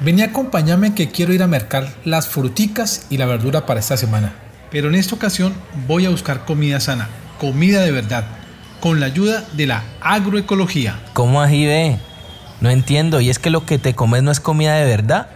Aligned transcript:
vení 0.00 0.22
a 0.22 0.26
acompañarme 0.26 0.94
que 0.94 1.10
quiero 1.10 1.32
ir 1.32 1.42
a 1.42 1.46
mercar 1.46 1.94
las 2.04 2.28
fruticas 2.28 3.06
y 3.10 3.18
la 3.18 3.26
verdura 3.26 3.66
para 3.66 3.80
esta 3.80 3.96
semana. 3.96 4.34
Pero 4.70 4.88
en 4.88 4.94
esta 4.96 5.14
ocasión 5.14 5.54
voy 5.86 6.06
a 6.06 6.10
buscar 6.10 6.44
comida 6.44 6.80
sana, 6.80 7.08
comida 7.38 7.82
de 7.82 7.92
verdad, 7.92 8.24
con 8.80 9.00
la 9.00 9.06
ayuda 9.06 9.44
de 9.52 9.66
la 9.66 9.84
agroecología. 10.00 11.00
¿Cómo 11.12 11.40
así 11.40 11.64
ve? 11.64 11.98
No 12.60 12.70
entiendo, 12.70 13.20
¿y 13.20 13.30
es 13.30 13.38
que 13.38 13.50
lo 13.50 13.66
que 13.66 13.78
te 13.78 13.94
comes 13.94 14.22
no 14.22 14.30
es 14.30 14.40
comida 14.40 14.74
de 14.74 14.84
verdad? 14.84 15.28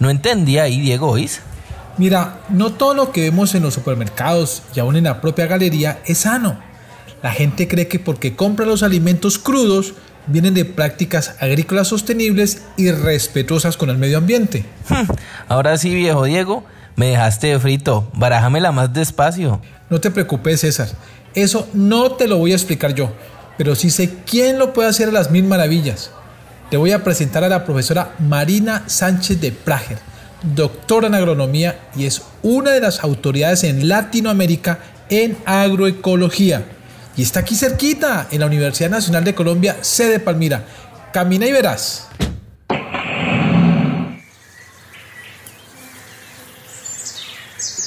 No 0.00 0.10
entendía 0.10 0.64
ahí, 0.64 0.80
Diego, 0.80 1.10
¿oís? 1.10 1.40
Mira, 1.96 2.40
no 2.48 2.72
todo 2.72 2.94
lo 2.94 3.10
que 3.10 3.22
vemos 3.22 3.54
en 3.54 3.64
los 3.64 3.74
supermercados 3.74 4.62
y 4.74 4.80
aún 4.80 4.96
en 4.96 5.04
la 5.04 5.20
propia 5.20 5.46
galería 5.46 6.00
es 6.06 6.18
sano. 6.18 6.58
La 7.22 7.32
gente 7.32 7.66
cree 7.66 7.88
que 7.88 7.98
porque 7.98 8.36
compra 8.36 8.64
los 8.64 8.84
alimentos 8.84 9.38
crudos, 9.38 9.94
vienen 10.28 10.54
de 10.54 10.64
prácticas 10.64 11.34
agrícolas 11.40 11.88
sostenibles 11.88 12.62
y 12.76 12.90
respetuosas 12.90 13.76
con 13.76 13.90
el 13.90 13.98
medio 13.98 14.18
ambiente. 14.18 14.64
Ahora 15.48 15.76
sí, 15.78 15.94
viejo 15.94 16.24
Diego, 16.24 16.64
me 16.96 17.08
dejaste 17.08 17.48
de 17.48 17.58
frito. 17.58 18.10
Barájamela 18.14 18.72
más 18.72 18.92
despacio. 18.92 19.60
No 19.90 20.00
te 20.00 20.10
preocupes, 20.10 20.60
César. 20.60 20.88
Eso 21.34 21.68
no 21.72 22.12
te 22.12 22.26
lo 22.26 22.38
voy 22.38 22.52
a 22.52 22.56
explicar 22.56 22.94
yo, 22.94 23.12
pero 23.56 23.74
sí 23.74 23.90
sé 23.90 24.14
quién 24.26 24.58
lo 24.58 24.72
puede 24.72 24.88
hacer 24.88 25.08
a 25.08 25.12
las 25.12 25.30
mil 25.30 25.44
maravillas. 25.44 26.10
Te 26.70 26.76
voy 26.76 26.92
a 26.92 27.04
presentar 27.04 27.44
a 27.44 27.48
la 27.48 27.64
profesora 27.64 28.14
Marina 28.18 28.84
Sánchez 28.86 29.40
de 29.40 29.52
Prager, 29.52 29.98
doctora 30.54 31.06
en 31.06 31.14
agronomía 31.14 31.80
y 31.96 32.04
es 32.04 32.22
una 32.42 32.72
de 32.72 32.80
las 32.80 33.02
autoridades 33.02 33.64
en 33.64 33.88
Latinoamérica 33.88 34.80
en 35.08 35.38
agroecología 35.46 36.64
y 37.18 37.22
está 37.22 37.40
aquí 37.40 37.56
cerquita, 37.56 38.28
en 38.30 38.38
la 38.38 38.46
Universidad 38.46 38.90
Nacional 38.90 39.24
de 39.24 39.34
Colombia, 39.34 39.78
sede 39.80 40.20
Palmira. 40.20 40.64
Camina 41.12 41.46
y 41.46 41.52
verás. 41.52 42.08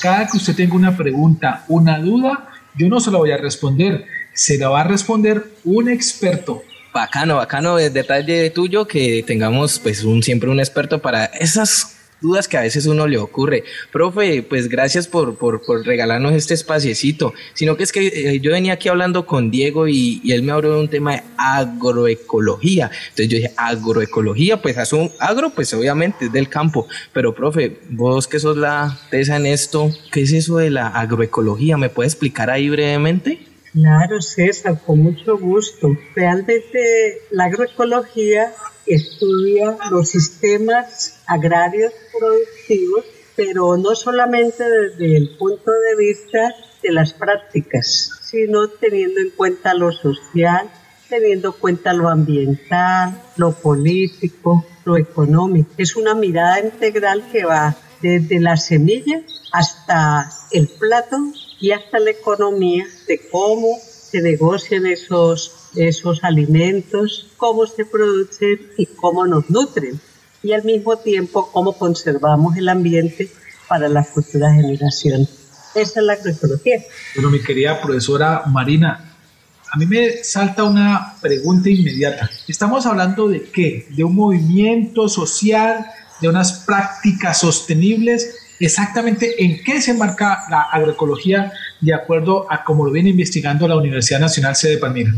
Cada 0.01 0.27
que 0.27 0.35
usted 0.35 0.53
tenga 0.53 0.75
una 0.75 0.97
pregunta, 0.97 1.63
una 1.69 1.97
duda, 1.99 2.49
yo 2.75 2.89
no 2.89 2.99
se 2.99 3.09
la 3.09 3.19
voy 3.19 3.31
a 3.31 3.37
responder, 3.37 4.03
se 4.33 4.57
la 4.57 4.67
va 4.67 4.81
a 4.81 4.83
responder 4.83 5.49
un 5.63 5.87
experto. 5.87 6.63
Bacano, 6.93 7.37
bacano, 7.37 7.79
es 7.79 7.93
detalle 7.93 8.49
tuyo 8.49 8.85
que 8.85 9.23
tengamos 9.25 9.79
pues 9.79 10.03
un, 10.03 10.21
siempre 10.21 10.49
un 10.49 10.59
experto 10.59 11.01
para 11.01 11.23
esas 11.23 11.90
dudas 12.21 12.47
que 12.47 12.57
a 12.57 12.61
veces 12.61 12.85
uno 12.85 13.07
le 13.07 13.17
ocurre. 13.17 13.63
Profe, 13.91 14.43
pues 14.43 14.69
gracias 14.69 15.07
por, 15.07 15.35
por, 15.35 15.61
por 15.63 15.85
regalarnos 15.85 16.33
este 16.33 16.53
espaciecito, 16.53 17.33
sino 17.53 17.75
que 17.75 17.83
es 17.83 17.91
que 17.91 18.07
eh, 18.07 18.39
yo 18.39 18.51
venía 18.51 18.73
aquí 18.73 18.89
hablando 18.89 19.25
con 19.25 19.51
Diego 19.51 19.87
y, 19.87 20.21
él 20.31 20.43
me 20.43 20.53
habló 20.53 20.75
de 20.75 20.79
un 20.79 20.87
tema 20.87 21.13
de 21.15 21.23
agroecología. 21.37 22.89
Entonces 23.09 23.27
yo 23.27 23.37
dije, 23.37 23.51
agroecología, 23.57 24.61
pues 24.61 24.77
un 24.93 25.11
agro, 25.19 25.49
pues 25.49 25.73
obviamente 25.73 26.25
es 26.25 26.31
del 26.31 26.47
campo, 26.47 26.87
pero 27.11 27.35
profe, 27.35 27.79
vos 27.89 28.27
que 28.27 28.39
sos 28.39 28.57
la 28.57 28.97
tesa 29.09 29.35
en 29.35 29.45
esto, 29.45 29.89
¿qué 30.11 30.21
es 30.21 30.31
eso 30.31 30.57
de 30.57 30.69
la 30.69 30.87
agroecología? 30.87 31.77
¿Me 31.77 31.89
puede 31.89 32.07
explicar 32.07 32.49
ahí 32.49 32.69
brevemente? 32.69 33.39
Claro, 33.73 34.21
César, 34.21 34.79
con 34.85 34.99
mucho 34.99 35.37
gusto. 35.37 35.95
Realmente 36.15 37.21
la 37.31 37.45
agroecología 37.45 38.51
estudia 38.85 39.77
los 39.89 40.09
sistemas 40.09 41.21
agrarios 41.27 41.93
productivos, 42.17 43.05
pero 43.35 43.77
no 43.77 43.95
solamente 43.95 44.63
desde 44.63 45.17
el 45.17 45.37
punto 45.37 45.71
de 45.71 45.95
vista 45.97 46.53
de 46.83 46.91
las 46.91 47.13
prácticas, 47.13 48.11
sino 48.21 48.67
teniendo 48.67 49.19
en 49.19 49.29
cuenta 49.31 49.73
lo 49.73 49.91
social, 49.91 50.69
teniendo 51.09 51.49
en 51.49 51.59
cuenta 51.59 51.93
lo 51.93 52.09
ambiental, 52.09 53.21
lo 53.37 53.51
político, 53.51 54.65
lo 54.85 54.97
económico. 54.97 55.71
Es 55.77 55.95
una 55.95 56.15
mirada 56.15 56.59
integral 56.59 57.23
que 57.31 57.45
va 57.45 57.75
desde 58.01 58.39
la 58.39 58.57
semilla 58.57 59.21
hasta 59.51 60.29
el 60.51 60.67
plato 60.67 61.17
y 61.59 61.71
hasta 61.71 61.99
la 61.99 62.11
economía 62.11 62.85
de 63.07 63.29
cómo 63.29 63.77
se 63.79 64.21
negocian 64.21 64.85
esos 64.87 65.60
esos 65.75 66.23
alimentos, 66.23 67.27
cómo 67.37 67.65
se 67.65 67.85
producen 67.85 68.59
y 68.77 68.85
cómo 68.85 69.25
nos 69.25 69.49
nutren. 69.49 69.99
Y 70.43 70.53
al 70.53 70.63
mismo 70.63 70.97
tiempo 70.97 71.49
cómo 71.51 71.73
conservamos 71.73 72.57
el 72.57 72.67
ambiente 72.69 73.29
para 73.67 73.87
la 73.87 74.03
futura 74.03 74.51
generación. 74.53 75.27
Esa 75.75 75.99
es 75.99 76.05
la 76.05 76.13
agroecología. 76.13 76.83
Bueno, 77.15 77.29
mi 77.29 77.41
querida 77.41 77.79
profesora 77.81 78.43
Marina, 78.47 79.11
a 79.71 79.77
mí 79.77 79.85
me 79.85 80.23
salta 80.23 80.63
una 80.65 81.15
pregunta 81.21 81.69
inmediata. 81.69 82.29
¿Estamos 82.47 82.85
hablando 82.85 83.29
de 83.29 83.43
qué? 83.43 83.87
¿De 83.89 84.03
un 84.03 84.15
movimiento 84.15 85.07
social? 85.07 85.85
¿De 86.19 86.27
unas 86.27 86.63
prácticas 86.65 87.39
sostenibles? 87.39 88.35
Exactamente 88.59 89.43
en 89.43 89.63
qué 89.63 89.81
se 89.81 89.91
enmarca 89.91 90.43
la 90.49 90.63
agroecología 90.63 91.53
de 91.79 91.93
acuerdo 91.93 92.51
a 92.51 92.63
cómo 92.65 92.85
lo 92.85 92.91
viene 92.91 93.11
investigando 93.11 93.67
la 93.67 93.77
Universidad 93.77 94.19
Nacional 94.19 94.55
Sede 94.55 94.77
Palmira. 94.77 95.13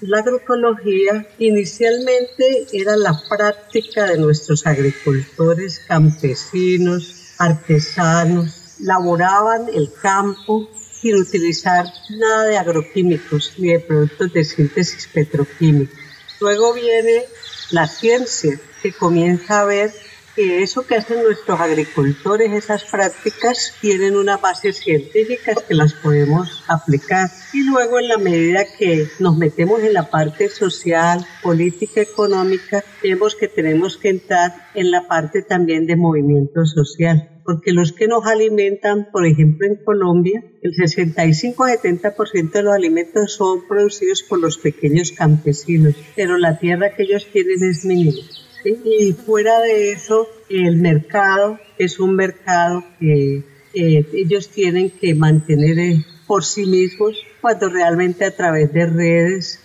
La 0.00 0.18
agroecología 0.18 1.26
inicialmente 1.38 2.66
era 2.72 2.98
la 2.98 3.18
práctica 3.30 4.04
de 4.04 4.18
nuestros 4.18 4.66
agricultores, 4.66 5.80
campesinos, 5.88 7.32
artesanos, 7.38 8.76
laboraban 8.80 9.68
el 9.72 9.90
campo 10.02 10.68
sin 10.92 11.16
utilizar 11.16 11.86
nada 12.10 12.44
de 12.44 12.58
agroquímicos 12.58 13.54
ni 13.56 13.72
de 13.72 13.80
productos 13.80 14.34
de 14.34 14.44
síntesis 14.44 15.08
petroquímica. 15.08 15.96
Luego 16.40 16.74
viene 16.74 17.24
la 17.70 17.86
ciencia 17.86 18.60
que 18.82 18.92
comienza 18.92 19.62
a 19.62 19.64
ver 19.64 19.94
que 20.36 20.62
eso 20.62 20.86
que 20.86 20.96
hacen 20.96 21.22
nuestros 21.22 21.58
agricultores, 21.58 22.52
esas 22.52 22.84
prácticas, 22.84 23.74
tienen 23.80 24.16
una 24.16 24.36
base 24.36 24.74
científica 24.74 25.54
que 25.66 25.74
las 25.74 25.94
podemos 25.94 26.62
aplicar. 26.68 27.30
Y 27.54 27.68
luego 27.68 27.98
en 27.98 28.08
la 28.08 28.18
medida 28.18 28.66
que 28.78 29.08
nos 29.18 29.36
metemos 29.36 29.82
en 29.82 29.94
la 29.94 30.10
parte 30.10 30.50
social, 30.50 31.26
política, 31.42 32.02
económica, 32.02 32.84
vemos 33.02 33.34
que 33.34 33.48
tenemos 33.48 33.96
que 33.96 34.10
entrar 34.10 34.68
en 34.74 34.90
la 34.90 35.08
parte 35.08 35.42
también 35.42 35.86
de 35.86 35.96
movimiento 35.96 36.66
social 36.66 37.30
porque 37.46 37.72
los 37.72 37.92
que 37.92 38.08
nos 38.08 38.26
alimentan, 38.26 39.08
por 39.12 39.24
ejemplo 39.24 39.68
en 39.68 39.76
Colombia, 39.76 40.42
el 40.62 40.72
65-70% 40.72 42.50
de 42.50 42.62
los 42.64 42.74
alimentos 42.74 43.34
son 43.34 43.68
producidos 43.68 44.24
por 44.24 44.40
los 44.40 44.58
pequeños 44.58 45.12
campesinos, 45.12 45.94
pero 46.16 46.36
la 46.38 46.58
tierra 46.58 46.94
que 46.94 47.04
ellos 47.04 47.28
tienen 47.32 47.62
es 47.62 47.84
mínima. 47.84 48.20
Y 48.68 49.12
fuera 49.12 49.60
de 49.60 49.92
eso, 49.92 50.28
el 50.48 50.76
mercado 50.76 51.58
es 51.78 52.00
un 52.00 52.16
mercado 52.16 52.82
que 52.98 53.44
ellos 53.72 54.48
tienen 54.48 54.90
que 54.90 55.14
mantener 55.14 55.78
eh, 55.78 56.04
por 56.26 56.44
sí 56.44 56.66
mismos 56.66 57.16
cuando 57.40 57.68
realmente 57.68 58.24
a 58.24 58.34
través 58.34 58.72
de 58.72 58.86
redes 58.86 59.60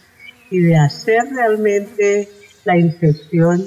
y 0.49 0.59
de 0.59 0.75
hacer 0.75 1.23
realmente 1.33 2.29
la 2.65 2.77
inserción 2.77 3.65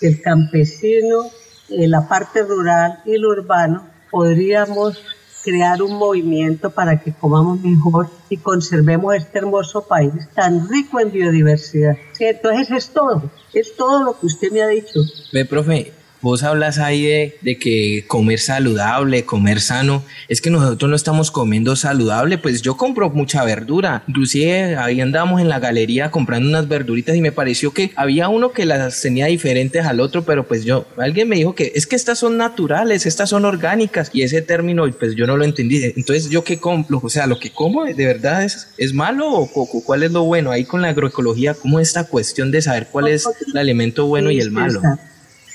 del 0.00 0.20
campesino, 0.22 1.30
en 1.68 1.90
la 1.90 2.08
parte 2.08 2.42
rural 2.42 3.00
y 3.04 3.18
lo 3.18 3.30
urbano, 3.30 3.88
podríamos 4.10 5.02
crear 5.46 5.80
un 5.80 5.94
movimiento 5.94 6.70
para 6.70 7.00
que 7.00 7.12
comamos 7.12 7.60
mejor 7.60 8.08
y 8.28 8.36
conservemos 8.36 9.14
este 9.14 9.38
hermoso 9.38 9.86
país 9.86 10.12
tan 10.34 10.68
rico 10.68 10.98
en 10.98 11.12
biodiversidad. 11.12 11.96
Entonces 12.18 12.68
es 12.72 12.88
todo, 12.88 13.30
es 13.54 13.76
todo 13.76 14.02
lo 14.02 14.18
que 14.18 14.26
usted 14.26 14.50
me 14.50 14.62
ha 14.62 14.66
dicho. 14.66 14.98
Ve, 15.32 15.44
profe, 15.44 15.92
Vos 16.22 16.42
hablas 16.42 16.78
ahí 16.78 17.32
de, 17.42 17.58
que 17.58 18.04
comer 18.06 18.38
saludable, 18.38 19.24
comer 19.24 19.60
sano, 19.60 20.02
es 20.28 20.40
que 20.40 20.50
nosotros 20.50 20.88
no 20.88 20.96
estamos 20.96 21.30
comiendo 21.30 21.76
saludable, 21.76 22.38
pues 22.38 22.62
yo 22.62 22.76
compro 22.76 23.10
mucha 23.10 23.44
verdura, 23.44 24.02
inclusive 24.08 24.76
ahí 24.76 25.00
andábamos 25.00 25.40
en 25.40 25.48
la 25.48 25.58
galería 25.58 26.10
comprando 26.10 26.48
unas 26.48 26.68
verduritas 26.68 27.16
y 27.16 27.20
me 27.20 27.32
pareció 27.32 27.72
que 27.72 27.92
había 27.96 28.28
uno 28.28 28.52
que 28.52 28.64
las 28.64 29.00
tenía 29.00 29.26
diferentes 29.26 29.84
al 29.84 30.00
otro, 30.00 30.24
pero 30.24 30.46
pues 30.46 30.64
yo, 30.64 30.86
alguien 30.96 31.28
me 31.28 31.36
dijo 31.36 31.54
que 31.54 31.72
es 31.74 31.86
que 31.86 31.96
estas 31.96 32.18
son 32.18 32.36
naturales, 32.36 33.06
estas 33.06 33.30
son 33.30 33.44
orgánicas 33.44 34.10
y 34.12 34.22
ese 34.22 34.42
término 34.42 34.90
pues 34.98 35.14
yo 35.14 35.26
no 35.26 35.36
lo 35.36 35.44
entendí, 35.44 35.82
entonces 35.96 36.30
yo 36.30 36.44
qué 36.44 36.58
compro, 36.58 37.00
o 37.02 37.08
sea, 37.08 37.26
lo 37.26 37.38
que 37.38 37.50
como 37.50 37.84
de 37.84 38.06
verdad 38.06 38.44
es, 38.44 38.68
es 38.78 38.94
malo 38.94 39.28
o, 39.30 39.66
cuál 39.84 40.02
es 40.02 40.12
lo 40.12 40.24
bueno 40.24 40.50
ahí 40.50 40.64
con 40.64 40.82
la 40.82 40.88
agroecología, 40.88 41.54
cómo 41.54 41.80
es 41.80 41.88
esta 41.88 42.04
cuestión 42.04 42.50
de 42.50 42.62
saber 42.62 42.88
cuál 42.90 43.08
es 43.08 43.28
el 43.46 43.58
alimento 43.58 44.06
bueno 44.06 44.30
y 44.30 44.40
el 44.40 44.50
malo. 44.50 44.80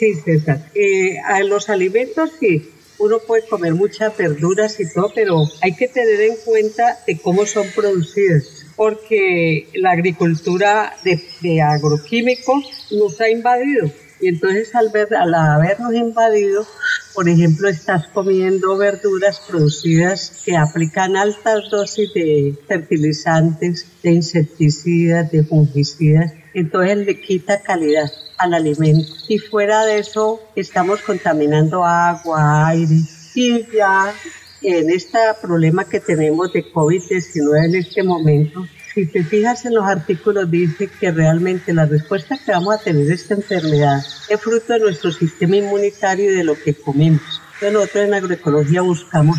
Sí, 0.02 0.16
César. 0.16 0.58
Eh, 0.74 1.20
a 1.20 1.44
los 1.44 1.70
alimentos 1.70 2.32
sí, 2.40 2.72
uno 2.98 3.20
puede 3.20 3.48
comer 3.48 3.76
muchas 3.76 4.18
verduras 4.18 4.80
y 4.80 4.92
todo, 4.92 5.12
pero 5.14 5.44
hay 5.62 5.76
que 5.76 5.88
tener 5.88 6.22
en 6.22 6.38
cuenta 6.44 6.98
de 7.06 7.20
cómo 7.20 7.46
son 7.46 7.68
producidas, 7.76 8.66
porque 8.76 9.68
la 9.76 9.92
agricultura 9.92 10.96
de, 11.04 11.22
de 11.42 11.62
agroquímicos 11.62 12.88
nos 12.90 13.22
ha 13.22 13.30
invadido. 13.30 13.92
Y 14.20 14.30
entonces 14.30 14.74
al, 14.74 14.90
ver, 14.90 15.14
al 15.14 15.36
habernos 15.36 15.94
invadido, 15.94 16.66
por 17.14 17.30
ejemplo, 17.30 17.70
estás 17.70 18.08
comiendo 18.08 18.76
verduras 18.78 19.40
producidas 19.48 20.42
que 20.44 20.58
aplican 20.58 21.16
altas 21.16 21.70
dosis 21.70 22.12
de 22.16 22.56
fertilizantes, 22.68 23.86
de 24.02 24.14
insecticidas, 24.14 25.32
de 25.32 25.44
fungicidas, 25.44 26.34
entonces 26.56 26.98
le 27.06 27.22
quita 27.22 27.62
calidad 27.62 28.10
al 28.42 28.54
alimento. 28.54 29.14
Y 29.28 29.38
fuera 29.38 29.86
de 29.86 30.00
eso, 30.00 30.42
estamos 30.56 31.02
contaminando 31.02 31.86
agua, 31.86 32.68
aire. 32.68 32.96
Y 33.36 33.66
ya 33.72 34.14
en 34.62 34.90
este 34.90 35.18
problema 35.42 35.86
que 35.86 36.00
tenemos 36.00 36.52
de 36.54 36.66
COVID-19 36.72 37.66
en 37.66 37.76
este 37.76 38.04
momento, 38.04 38.66
si 38.94 39.06
te 39.06 39.24
fijas 39.24 39.66
en 39.66 39.76
los 39.76 39.86
artículos, 39.86 40.50
dice 40.50 40.88
que 40.88 41.12
realmente 41.12 41.74
la 41.74 41.86
respuesta 41.86 42.38
que 42.38 42.52
vamos 42.52 42.76
a 42.76 42.84
tener 42.84 43.10
a 43.10 43.14
esta 43.14 43.36
enfermedad 43.36 44.04
es 44.28 44.42
fruto 44.42 44.74
de 44.74 44.80
nuestro 44.80 45.12
sistema 45.12 45.56
inmunitario 45.58 46.32
y 46.32 46.36
de 46.36 46.44
lo 46.44 46.56
que 46.56 46.74
comemos. 46.74 47.42
Entonces 47.54 47.74
nosotros 47.74 48.06
en 48.06 48.14
agroecología 48.16 48.82
buscamos 48.82 49.38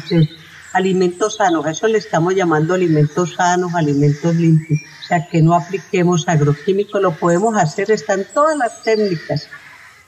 alimentos 0.73 1.37
sanos, 1.37 1.67
a 1.67 1.71
eso 1.71 1.89
le 1.89 1.99
estamos 1.99 2.35
llamando 2.35 2.75
alimentos 2.75 3.35
sanos, 3.35 3.75
alimentos 3.75 4.35
limpios 4.35 4.81
que 5.31 5.43
no 5.43 5.55
apliquemos 5.55 6.29
agroquímicos, 6.29 7.01
lo 7.01 7.13
podemos 7.13 7.57
hacer, 7.57 7.91
están 7.91 8.25
todas 8.33 8.57
las 8.57 8.83
técnicas, 8.83 9.49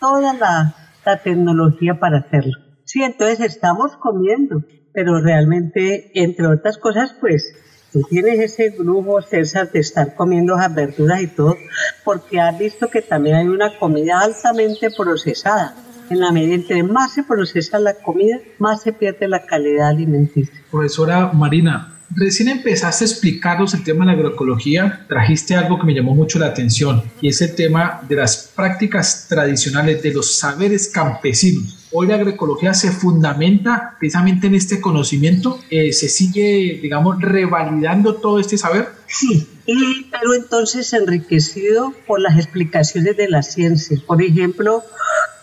toda 0.00 0.32
la, 0.34 0.74
tecnología 1.22 2.00
para 2.00 2.20
hacerlo. 2.20 2.54
Sí, 2.84 3.02
entonces 3.02 3.40
estamos 3.40 3.94
comiendo, 3.96 4.64
pero 4.94 5.20
realmente, 5.20 6.10
entre 6.14 6.46
otras 6.46 6.78
cosas, 6.78 7.14
pues 7.20 7.54
tú 7.92 8.00
tienes 8.08 8.40
ese 8.40 8.70
grupo, 8.70 9.20
César, 9.20 9.70
de 9.70 9.80
estar 9.80 10.14
comiendo 10.14 10.56
esas 10.56 10.74
verduras 10.74 11.20
y 11.20 11.26
todo, 11.26 11.56
porque 12.04 12.40
has 12.40 12.58
visto 12.58 12.88
que 12.88 13.02
también 13.02 13.36
hay 13.36 13.48
una 13.48 13.78
comida 13.78 14.20
altamente 14.20 14.90
procesada. 14.90 15.74
En 16.10 16.20
la 16.20 16.32
medida 16.32 16.54
en 16.54 16.66
que 16.66 16.82
más 16.82 17.14
se 17.14 17.22
procesa 17.22 17.78
la 17.78 17.94
comida, 17.94 18.38
más 18.58 18.82
se 18.82 18.92
pierde 18.92 19.28
la 19.28 19.44
calidad 19.44 19.88
alimenticia. 19.88 20.62
Profesora 20.70 21.32
Marina, 21.32 21.94
Recién 22.16 22.48
empezaste 22.48 23.04
a 23.04 23.08
explicarnos 23.08 23.74
el 23.74 23.82
tema 23.82 24.04
de 24.04 24.12
la 24.12 24.18
agroecología, 24.18 25.04
trajiste 25.08 25.56
algo 25.56 25.80
que 25.80 25.86
me 25.86 25.94
llamó 25.94 26.14
mucho 26.14 26.38
la 26.38 26.46
atención 26.46 27.02
y 27.20 27.28
es 27.28 27.40
el 27.40 27.56
tema 27.56 28.02
de 28.08 28.14
las 28.14 28.52
prácticas 28.54 29.26
tradicionales, 29.28 30.00
de 30.02 30.12
los 30.12 30.38
saberes 30.38 30.88
campesinos. 30.88 31.88
Hoy 31.90 32.06
la 32.06 32.14
agroecología 32.16 32.72
se 32.72 32.92
fundamenta 32.92 33.96
precisamente 33.98 34.46
en 34.46 34.54
este 34.54 34.80
conocimiento, 34.80 35.58
eh, 35.70 35.92
se 35.92 36.08
sigue, 36.08 36.78
digamos, 36.80 37.20
revalidando 37.20 38.14
todo 38.16 38.38
este 38.38 38.58
saber. 38.58 38.88
Sí, 39.06 39.48
pero 39.66 40.34
entonces 40.34 40.92
enriquecido 40.92 41.94
por 42.06 42.20
las 42.20 42.36
explicaciones 42.36 43.16
de 43.16 43.28
la 43.28 43.42
ciencia. 43.42 43.96
Por 44.06 44.22
ejemplo, 44.22 44.84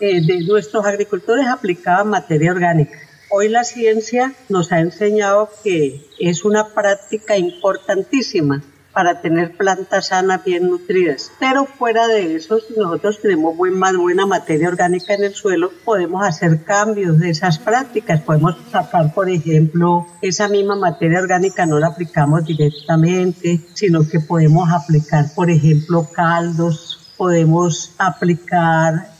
eh, 0.02 0.22
de 0.22 0.42
nuestros 0.46 0.86
agricultores 0.86 1.48
aplicaban 1.48 2.10
materia 2.10 2.52
orgánica 2.52 3.00
Hoy 3.34 3.48
la 3.48 3.64
ciencia 3.64 4.34
nos 4.50 4.74
ha 4.74 4.82
enseñado 4.82 5.50
que 5.64 6.06
es 6.20 6.44
una 6.44 6.68
práctica 6.68 7.38
importantísima 7.38 8.62
para 8.92 9.22
tener 9.22 9.56
plantas 9.56 10.08
sanas 10.08 10.44
bien 10.44 10.70
nutridas. 10.70 11.32
Pero 11.40 11.66
fuera 11.66 12.10
de 12.10 12.36
eso, 12.36 12.60
si 12.60 12.74
nosotros 12.78 13.22
tenemos 13.22 13.56
más 13.72 13.96
buena 13.96 14.26
materia 14.26 14.68
orgánica 14.68 15.14
en 15.14 15.24
el 15.24 15.34
suelo, 15.34 15.72
podemos 15.86 16.28
hacer 16.28 16.66
cambios 16.66 17.20
de 17.20 17.30
esas 17.30 17.58
prácticas. 17.58 18.20
Podemos 18.20 18.58
sacar, 18.70 19.14
por 19.14 19.30
ejemplo, 19.30 20.08
esa 20.22 20.50
misma 20.50 20.76
materia 20.76 21.22
orgánica 21.22 21.66
no 21.66 21.80
la 21.80 21.88
aplicamos 21.88 22.44
directamente, 22.44 23.62
sino 23.76 24.06
que 24.06 24.20
podemos 24.20 24.70
aplicar, 24.74 25.34
por 25.34 25.50
ejemplo, 25.50 26.06
caldos, 26.14 27.00
podemos 27.16 27.94
aplicar 27.98 29.11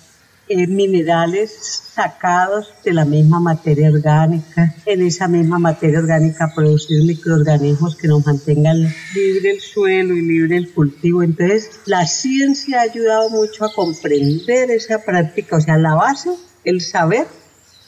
eh, 0.54 0.68
minerales 0.68 1.52
sacados 1.96 2.74
de 2.84 2.92
la 2.92 3.06
misma 3.06 3.40
materia 3.40 3.90
orgánica, 3.90 4.76
en 4.86 5.02
esa 5.02 5.30
misma 5.30 5.60
materia 5.60 6.00
orgánica 6.00 6.52
producir 6.54 7.06
microorganismos 7.06 7.96
que 7.96 8.10
nos 8.10 8.26
mantengan 8.26 8.82
libre 9.16 9.52
el 9.52 9.62
suelo 9.62 10.14
y 10.14 10.22
libre 10.22 10.58
el 10.58 10.74
cultivo. 10.74 11.24
Entonces, 11.24 11.80
la 11.86 12.06
ciencia 12.06 12.80
ha 12.80 12.84
ayudado 12.84 13.30
mucho 13.30 13.64
a 13.64 13.74
comprender 13.74 14.72
esa 14.72 15.06
práctica, 15.06 15.56
o 15.56 15.62
sea, 15.62 15.78
la 15.78 15.96
base, 15.96 16.32
el 16.66 16.82
saber 16.82 17.28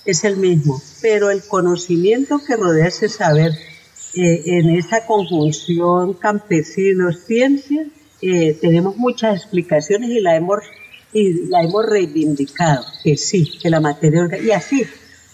es 0.05 0.23
el 0.23 0.37
mismo, 0.37 0.81
pero 1.01 1.31
el 1.31 1.43
conocimiento 1.43 2.39
que 2.47 2.55
rodea 2.55 2.87
ese 2.87 3.09
saber 3.09 3.51
eh, 4.15 4.41
en 4.45 4.69
esa 4.69 5.05
conjunción 5.05 6.13
campesinos-ciencia, 6.13 7.87
eh, 8.21 8.57
tenemos 8.61 8.95
muchas 8.95 9.35
explicaciones 9.35 10.09
y 10.11 10.21
la 10.21 10.37
hemos 10.37 10.59
y 11.13 11.47
la 11.47 11.61
hemos 11.61 11.85
reivindicado, 11.85 12.85
que 13.03 13.17
sí, 13.17 13.59
que 13.61 13.69
la 13.69 13.79
materia 13.79 14.21
orgánica, 14.21 14.47
y 14.47 14.51
así, 14.51 14.85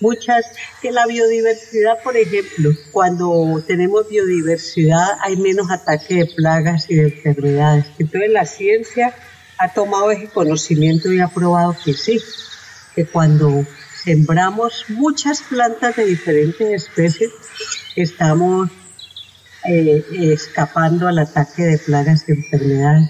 muchas, 0.02 0.46
que 0.82 0.92
la 0.92 1.06
biodiversidad, 1.08 2.04
por 2.04 2.18
ejemplo, 2.18 2.72
cuando 2.92 3.64
tenemos 3.66 4.08
biodiversidad 4.10 5.18
hay 5.22 5.38
menos 5.38 5.72
ataque 5.72 6.16
de 6.16 6.26
plagas 6.26 6.90
y 6.90 6.96
de 6.96 7.04
enfermedades. 7.04 7.86
Entonces 7.98 8.32
la 8.32 8.46
ciencia 8.46 9.14
ha 9.58 9.74
tomado 9.74 10.12
ese 10.12 10.28
conocimiento 10.28 11.12
y 11.12 11.20
ha 11.20 11.28
probado 11.28 11.76
que 11.84 11.94
sí, 11.94 12.20
que 12.96 13.06
cuando 13.06 13.66
sembramos 14.04 14.86
muchas 14.90 15.42
plantas 15.42 15.96
de 15.96 16.06
diferentes 16.06 16.84
especies, 16.84 17.32
estamos 17.96 18.70
eh, 19.66 20.06
escapando 20.14 21.08
al 21.08 21.20
ataque 21.20 21.64
de 21.64 21.78
plagas 21.78 22.24
y 22.28 22.32
enfermedades 22.32 23.10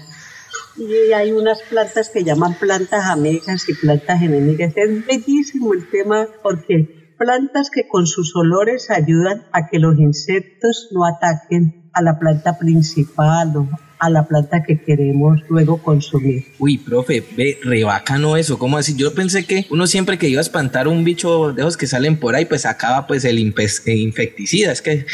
y 0.80 1.12
hay 1.12 1.32
unas 1.32 1.60
plantas 1.62 2.08
que 2.08 2.24
llaman 2.24 2.54
plantas 2.54 3.04
amigas 3.06 3.68
y 3.68 3.74
plantas 3.74 4.22
enemigas. 4.22 4.72
Es 4.76 5.06
bellísimo 5.06 5.74
el 5.74 5.88
tema 5.90 6.26
porque 6.42 7.14
plantas 7.18 7.70
que 7.70 7.86
con 7.86 8.06
sus 8.06 8.34
olores 8.34 8.90
ayudan 8.90 9.44
a 9.52 9.68
que 9.68 9.78
los 9.78 9.98
insectos 9.98 10.88
no 10.92 11.04
ataquen 11.04 11.90
a 11.92 12.02
la 12.02 12.18
planta 12.18 12.58
principal 12.58 13.56
o 13.56 13.68
a 14.00 14.10
la 14.10 14.26
planta 14.26 14.62
que 14.62 14.80
queremos 14.80 15.40
luego 15.48 15.78
consumir. 15.78 16.44
Uy, 16.58 16.78
profe, 16.78 17.22
ve, 17.36 17.58
re 17.62 17.84
bacano 17.84 18.36
eso, 18.36 18.58
¿cómo 18.58 18.78
así? 18.78 18.96
Yo 18.96 19.14
pensé 19.14 19.44
que 19.44 19.66
uno 19.70 19.86
siempre 19.86 20.18
que 20.18 20.28
iba 20.28 20.40
a 20.40 20.42
espantar 20.42 20.88
un 20.88 21.04
bicho 21.04 21.52
de 21.52 21.62
esos 21.62 21.76
que 21.76 21.86
salen 21.86 22.16
por 22.16 22.34
ahí, 22.34 22.46
pues 22.46 22.66
acaba 22.66 23.06
pues 23.06 23.24
el 23.24 23.38
infecticida, 23.38 24.72
es 24.72 24.82
que 24.82 25.06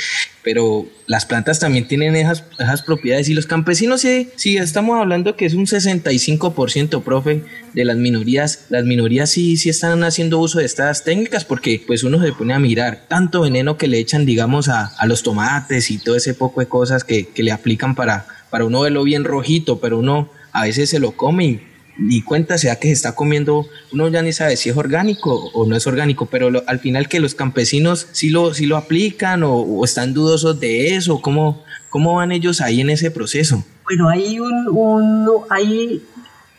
pero 0.47 0.87
las 1.09 1.27
plantas 1.27 1.59
también 1.59 1.89
tienen 1.89 2.15
esas, 2.15 2.45
esas 2.61 2.83
propiedades 2.83 3.29
y 3.29 3.35
los 3.35 3.47
campesinos 3.47 4.03
sí, 4.03 4.29
sí, 4.37 4.57
estamos 4.59 4.97
hablando 4.97 5.35
que 5.35 5.45
es 5.45 5.55
un 5.55 5.67
65%, 5.67 7.03
profe, 7.03 7.43
de 7.73 7.85
las 7.85 7.97
minorías, 7.97 8.67
las 8.69 8.85
minorías 8.85 9.29
sí, 9.29 9.57
sí 9.57 9.71
están 9.71 10.05
haciendo 10.05 10.39
uso 10.39 10.61
de 10.61 10.65
estas 10.65 11.03
técnicas 11.03 11.45
porque 11.45 11.83
pues 11.85 12.05
uno 12.05 12.23
se 12.23 12.33
pone 12.33 12.55
a 12.55 12.61
mirar 12.61 13.07
tanto 13.09 13.41
veneno 13.41 13.77
que 13.77 13.89
le 13.89 13.99
echan, 13.99 14.25
digamos, 14.25 14.69
a, 14.69 14.93
a 14.97 15.07
los 15.07 15.25
tomates 15.25 15.91
y 15.91 15.99
todo 15.99 16.15
ese 16.15 16.33
poco 16.33 16.61
de 16.61 16.69
cosas 16.69 17.03
que, 17.03 17.27
que 17.27 17.43
le 17.43 17.51
aplican 17.51 17.97
para, 17.97 18.29
para 18.51 18.65
uno 18.65 18.81
verlo 18.81 19.03
bien 19.05 19.25
rojito, 19.25 19.81
pero 19.81 19.99
uno 19.99 20.29
a 20.53 20.65
veces 20.65 20.91
se 20.91 20.99
lo 20.99 21.13
come 21.13 21.61
y, 21.99 22.23
cuenta 22.23 22.59
sea 22.59 22.77
que 22.77 22.89
se 22.89 22.93
está 22.93 23.15
comiendo, 23.15 23.67
uno 23.93 24.09
ya 24.09 24.23
ni 24.23 24.33
sabe 24.33 24.57
si 24.57 24.69
es 24.69 24.77
orgánico 24.77 25.51
o 25.55 25.67
no 25.67 25.77
es 25.77 25.87
orgánico, 25.87 26.27
pero 26.27 26.63
al 26.67 26.79
final 26.79 27.09
que 27.09 27.21
los 27.21 27.35
campesinos 27.35 28.09
sí 28.13 28.31
lo, 28.31 28.53
sí 28.55 28.67
lo 28.67 28.77
aplican 28.77 29.43
o, 29.43 29.85
están 29.85 30.13
dudosos 30.13 30.61
de 30.61 30.95
eso, 30.95 31.21
¿cómo, 31.21 31.65
¿cómo 31.89 32.15
van 32.15 32.33
ellos 32.33 32.61
ahí 32.61 32.81
en 32.81 32.91
ese 32.91 33.11
proceso? 33.11 33.65
Bueno, 33.85 34.09
hay, 34.09 34.39
un, 34.41 35.27
hay 35.49 36.03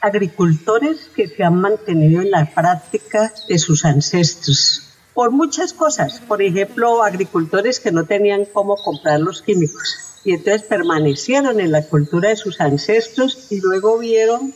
agricultores 0.02 1.10
que 1.16 1.28
se 1.28 1.44
han 1.44 1.56
mantenido 1.56 2.22
en 2.22 2.32
la 2.32 2.46
práctica 2.54 3.34
de 3.48 3.60
sus 3.60 3.86
ancestros 3.86 4.84
por 5.14 5.32
muchas 5.32 5.74
cosas. 5.74 6.22
Por 6.28 6.44
ejemplo, 6.44 7.04
agricultores 7.04 7.80
que 7.80 7.92
no 7.92 8.06
tenían 8.06 8.46
cómo 8.54 8.76
comprar 8.76 9.20
los 9.20 9.42
químicos 9.42 9.98
y 10.28 10.34
entonces 10.34 10.64
permanecieron 10.64 11.62
en 11.62 11.72
la 11.72 11.84
cultura 11.84 12.28
de 12.28 12.36
sus 12.36 12.60
ancestros 12.60 13.50
y 13.50 13.62
luego 13.62 13.98
vieron 13.98 14.54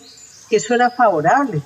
que 0.49 0.57
eso 0.57 0.75
era 0.75 0.91
favorable. 0.91 1.61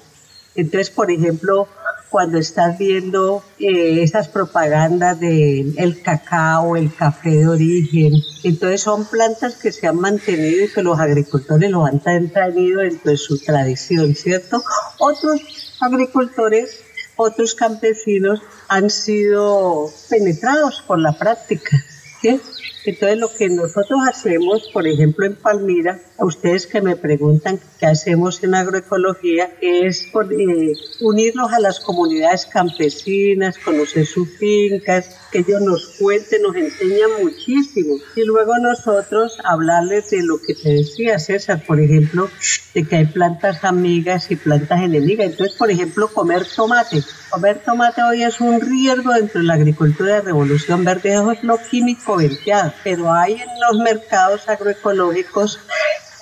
Entonces, 0.54 0.92
por 0.92 1.10
ejemplo, 1.10 1.68
cuando 2.12 2.38
estás 2.38 2.78
viendo 2.78 3.44
eh, 3.58 4.04
esas 4.04 4.28
propagandas 4.28 5.20
de 5.20 5.74
el 5.78 6.04
cacao, 6.04 6.76
el 6.76 6.94
café 6.94 7.32
de 7.32 7.48
origen, 7.48 8.14
entonces 8.44 8.82
son 8.82 9.06
plantas 9.06 9.56
que 9.56 9.72
se 9.72 9.88
han 9.88 9.96
mantenido 9.96 10.66
y 10.66 10.72
que 10.72 10.84
los 10.84 11.00
agricultores 11.00 11.72
lo 11.72 11.88
han 11.88 12.00
traído 12.00 12.82
dentro 12.82 13.10
de 13.10 13.18
su 13.18 13.40
tradición, 13.40 14.14
¿cierto? 14.14 14.64
Otros 15.00 15.42
agricultores, 15.82 16.80
otros 17.16 17.56
campesinos 17.56 18.40
han 18.68 18.92
sido 18.92 19.90
penetrados 20.12 20.84
por 20.86 21.00
la 21.00 21.18
práctica, 21.18 21.84
¿sí? 22.22 22.40
Entonces 22.86 23.18
lo 23.18 23.34
que 23.34 23.50
nosotros 23.50 24.00
hacemos, 24.08 24.70
por 24.72 24.88
ejemplo 24.88 25.26
en 25.26 25.36
Palmira, 25.36 26.00
a 26.18 26.26
ustedes 26.26 26.68
que 26.68 26.82
me 26.82 26.96
preguntan 26.96 27.60
qué 27.80 27.88
hacemos 27.88 28.44
en 28.44 28.56
agroecología, 28.56 29.52
es 29.60 30.04
eh, 30.04 30.74
unirnos 31.02 31.52
a 31.52 31.60
las 31.60 31.80
comunidades 31.80 32.46
campesinas, 32.46 33.58
conocer 33.58 34.06
sus 34.06 34.30
fincas, 34.38 35.10
que 35.32 35.40
ellos 35.40 35.62
nos 35.62 35.98
cuenten, 36.00 36.44
nos 36.44 36.56
enseñan 36.56 37.10
muchísimo. 37.22 37.98
Y 38.16 38.24
luego 38.24 38.58
nosotros 38.60 39.38
hablarles 39.44 40.12
de 40.12 40.24
lo 40.24 40.40
que 40.40 40.54
te 40.54 40.70
decía 40.70 41.20
César, 41.20 41.64
por 41.66 41.80
ejemplo, 41.80 42.30
de 42.74 42.84
que 42.86 42.96
hay 42.98 43.06
plantas 43.06 43.64
amigas 43.64 44.30
y 44.32 44.36
plantas 44.36 44.82
enemigas. 44.82 45.32
Entonces, 45.32 45.58
por 45.58 45.72
ejemplo, 45.72 46.08
comer 46.08 46.46
tomate. 46.56 47.04
Comer 47.30 47.62
tomate 47.66 48.02
hoy 48.04 48.24
es 48.24 48.40
un 48.40 48.62
riesgo 48.62 49.14
dentro 49.14 49.42
de 49.42 49.48
la 49.48 49.56
agricultura 49.56 50.16
de 50.16 50.22
revolución 50.22 50.86
verde, 50.86 51.14
eso 51.14 51.32
es 51.32 51.44
lo 51.44 51.58
químico 51.58 52.18
venteado. 52.18 52.74
Pero 52.84 53.12
hay 53.12 53.34
en 53.34 53.50
los 53.60 53.78
mercados 53.84 54.48
agroecológicos 54.48 55.60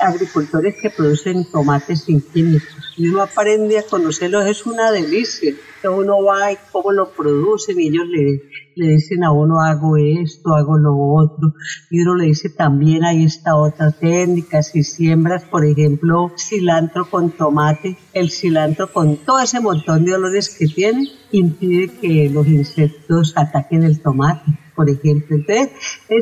agricultores 0.04 0.76
que 0.82 0.90
producen 0.90 1.46
tomates 1.50 2.04
sin 2.04 2.22
químicos. 2.22 2.94
Y 2.98 3.08
uno 3.08 3.24
aprende 3.24 3.80
a 3.80 3.84
conocerlos, 3.84 4.46
es 4.46 4.66
una 4.66 4.92
delicia. 4.92 5.54
Uno 5.84 6.24
va 6.24 6.52
y 6.52 6.58
cómo 6.72 6.94
lo 6.94 7.12
producen 7.12 7.78
y 7.78 7.88
ellos 7.88 8.06
le, 8.08 8.42
le 8.76 8.94
dicen 8.94 9.24
a 9.26 9.34
uno 9.34 9.60
hago 9.60 9.98
esto, 9.98 10.56
hago 10.56 10.78
lo 10.78 10.96
otro 10.96 11.56
y 11.90 12.02
uno 12.02 12.16
le 12.16 12.28
dice 12.28 12.50
también 12.50 13.04
hay 13.04 13.26
esta 13.26 13.58
otra 13.58 13.92
técnica, 13.92 14.64
si 14.64 14.84
siembras 14.84 15.44
por 15.44 15.66
ejemplo 15.66 16.32
cilantro 16.38 17.10
con 17.10 17.32
tomate, 17.32 17.98
el 18.14 18.32
cilantro 18.32 18.94
con 18.94 19.18
todo 19.18 19.40
ese 19.40 19.60
montón 19.60 20.06
de 20.06 20.16
olores 20.16 20.56
que 20.58 20.68
tiene 20.68 21.10
impide 21.34 21.90
que 22.00 22.30
los 22.30 22.48
insectos 22.48 23.34
ataquen 23.36 23.84
el 23.84 24.02
tomate 24.02 24.63
por 24.76 24.90
ejemplo. 24.90 25.36
Entonces, 25.36 25.70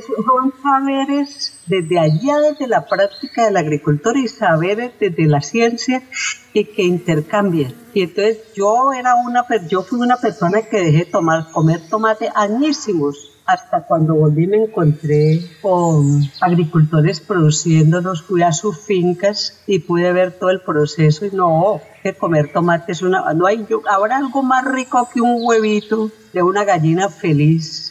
son 0.08 0.54
saberes 0.62 1.54
desde 1.66 2.00
allá, 2.00 2.40
desde 2.40 2.68
la 2.68 2.86
práctica 2.86 3.46
del 3.46 3.58
agricultor 3.58 4.18
y 4.18 4.28
saberes 4.28 4.92
desde 5.00 5.26
la 5.26 5.42
ciencia 5.42 6.04
y 6.54 6.66
que 6.66 6.84
intercambian. 6.84 7.74
Y 7.94 8.04
entonces 8.04 8.40
yo 8.56 8.94
era 8.94 9.16
una, 9.16 9.46
yo 9.68 9.84
fui 9.84 10.00
una 10.00 10.18
persona 10.18 10.62
que 10.62 10.84
dejé 10.84 11.06
tomar, 11.06 11.52
comer 11.52 11.82
tomate 11.90 12.30
añísimos 12.34 13.32
hasta 13.46 13.86
cuando 13.86 14.16
volví 14.16 14.48
me 14.48 14.64
encontré 14.64 15.42
con 15.62 16.22
agricultores 16.40 17.20
produciéndonos, 17.20 18.24
fui 18.24 18.44
a 18.44 18.52
sus 18.52 18.80
fincas 18.80 19.62
y 19.68 19.80
pude 19.80 20.12
ver 20.14 20.38
todo 20.40 20.52
el 20.52 20.62
proceso 20.62 21.26
y 21.26 21.32
no, 21.32 21.82
que 22.04 22.14
comer 22.14 22.52
tomate 22.54 22.94
es 22.94 23.02
una, 23.02 23.34
no 23.34 23.48
hay, 23.48 23.66
ahora 23.90 24.18
algo 24.18 24.44
más 24.44 24.64
rico 24.66 25.08
que 25.14 25.22
un 25.22 25.40
huevito 25.42 26.12
de 26.34 26.44
una 26.44 26.64
gallina 26.64 27.10
feliz 27.10 27.91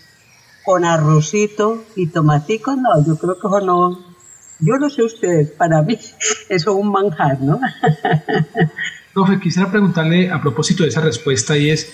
con 0.70 0.84
arrocito 0.84 1.84
y 1.96 2.06
tomatico, 2.06 2.76
no, 2.76 3.04
yo 3.04 3.16
creo 3.16 3.34
que 3.34 3.48
eso 3.48 3.60
no, 3.60 3.98
yo 4.60 4.74
no 4.78 4.88
sé 4.88 5.02
ustedes, 5.02 5.50
para 5.50 5.82
mí 5.82 5.94
eso 6.48 6.48
es 6.48 6.66
un 6.66 6.92
manjar, 6.92 7.40
¿no? 7.40 7.60
Profe, 9.12 9.40
quisiera 9.40 9.68
preguntarle 9.68 10.30
a 10.30 10.40
propósito 10.40 10.84
de 10.84 10.90
esa 10.90 11.00
respuesta 11.00 11.58
y 11.58 11.70
es, 11.70 11.92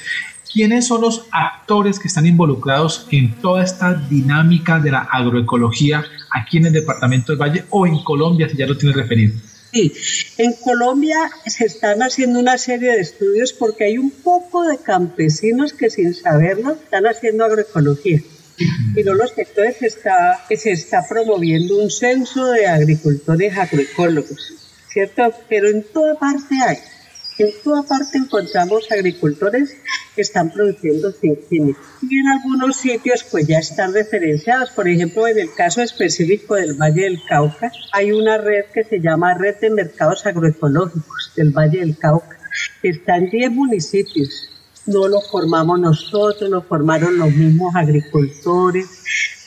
¿quiénes 0.52 0.86
son 0.86 1.00
los 1.00 1.26
actores 1.32 1.98
que 1.98 2.08
están 2.08 2.26
involucrados 2.26 3.08
en 3.10 3.40
toda 3.40 3.64
esta 3.64 3.94
dinámica 3.94 4.78
de 4.78 4.90
la 4.90 5.08
agroecología 5.10 6.04
aquí 6.30 6.58
en 6.58 6.66
el 6.66 6.74
departamento 6.74 7.32
del 7.32 7.40
Valle 7.40 7.64
o 7.70 7.86
en 7.86 8.04
Colombia, 8.04 8.46
si 8.46 8.58
ya 8.58 8.66
lo 8.66 8.76
tiene 8.76 8.94
referido? 8.94 9.38
Sí, 9.72 9.94
en 10.36 10.52
Colombia 10.52 11.16
se 11.46 11.64
están 11.64 12.02
haciendo 12.02 12.40
una 12.40 12.58
serie 12.58 12.92
de 12.92 13.00
estudios 13.00 13.54
porque 13.54 13.84
hay 13.84 13.96
un 13.96 14.10
poco 14.10 14.64
de 14.64 14.76
campesinos 14.76 15.72
que 15.72 15.88
sin 15.88 16.12
saberlo 16.12 16.72
están 16.72 17.06
haciendo 17.06 17.42
agroecología 17.46 18.20
no 19.04 19.14
los 19.14 19.30
sectores 19.32 19.82
está, 19.82 20.44
que 20.48 20.56
se 20.56 20.72
está 20.72 21.06
promoviendo 21.08 21.82
un 21.82 21.90
censo 21.90 22.50
de 22.52 22.66
agricultores 22.66 23.56
agroecólogos, 23.56 24.54
¿cierto? 24.88 25.32
Pero 25.48 25.68
en 25.68 25.82
toda 25.82 26.18
parte 26.18 26.54
hay. 26.66 26.78
En 27.38 27.50
toda 27.62 27.82
parte 27.82 28.16
encontramos 28.16 28.90
agricultores 28.90 29.76
que 30.14 30.22
están 30.22 30.50
produciendo 30.50 31.12
sin. 31.12 31.36
Y 31.50 32.18
en 32.18 32.28
algunos 32.28 32.78
sitios 32.78 33.26
pues 33.30 33.46
ya 33.46 33.58
están 33.58 33.92
referenciados. 33.92 34.70
Por 34.70 34.88
ejemplo, 34.88 35.26
en 35.26 35.38
el 35.38 35.52
caso 35.52 35.82
específico 35.82 36.54
del 36.54 36.74
Valle 36.74 37.02
del 37.02 37.20
Cauca, 37.28 37.70
hay 37.92 38.12
una 38.12 38.38
red 38.38 38.64
que 38.72 38.84
se 38.84 39.00
llama 39.00 39.34
Red 39.34 39.56
de 39.60 39.70
Mercados 39.70 40.24
Agroecológicos 40.24 41.32
del 41.36 41.50
Valle 41.50 41.80
del 41.80 41.98
Cauca. 41.98 42.38
Está 42.82 43.18
en 43.18 43.28
10 43.28 43.50
municipios 43.50 44.48
no 44.86 45.08
lo 45.08 45.20
formamos 45.20 45.80
nosotros, 45.80 46.48
lo 46.48 46.62
formaron 46.62 47.18
los 47.18 47.32
mismos 47.32 47.74
agricultores. 47.74 48.86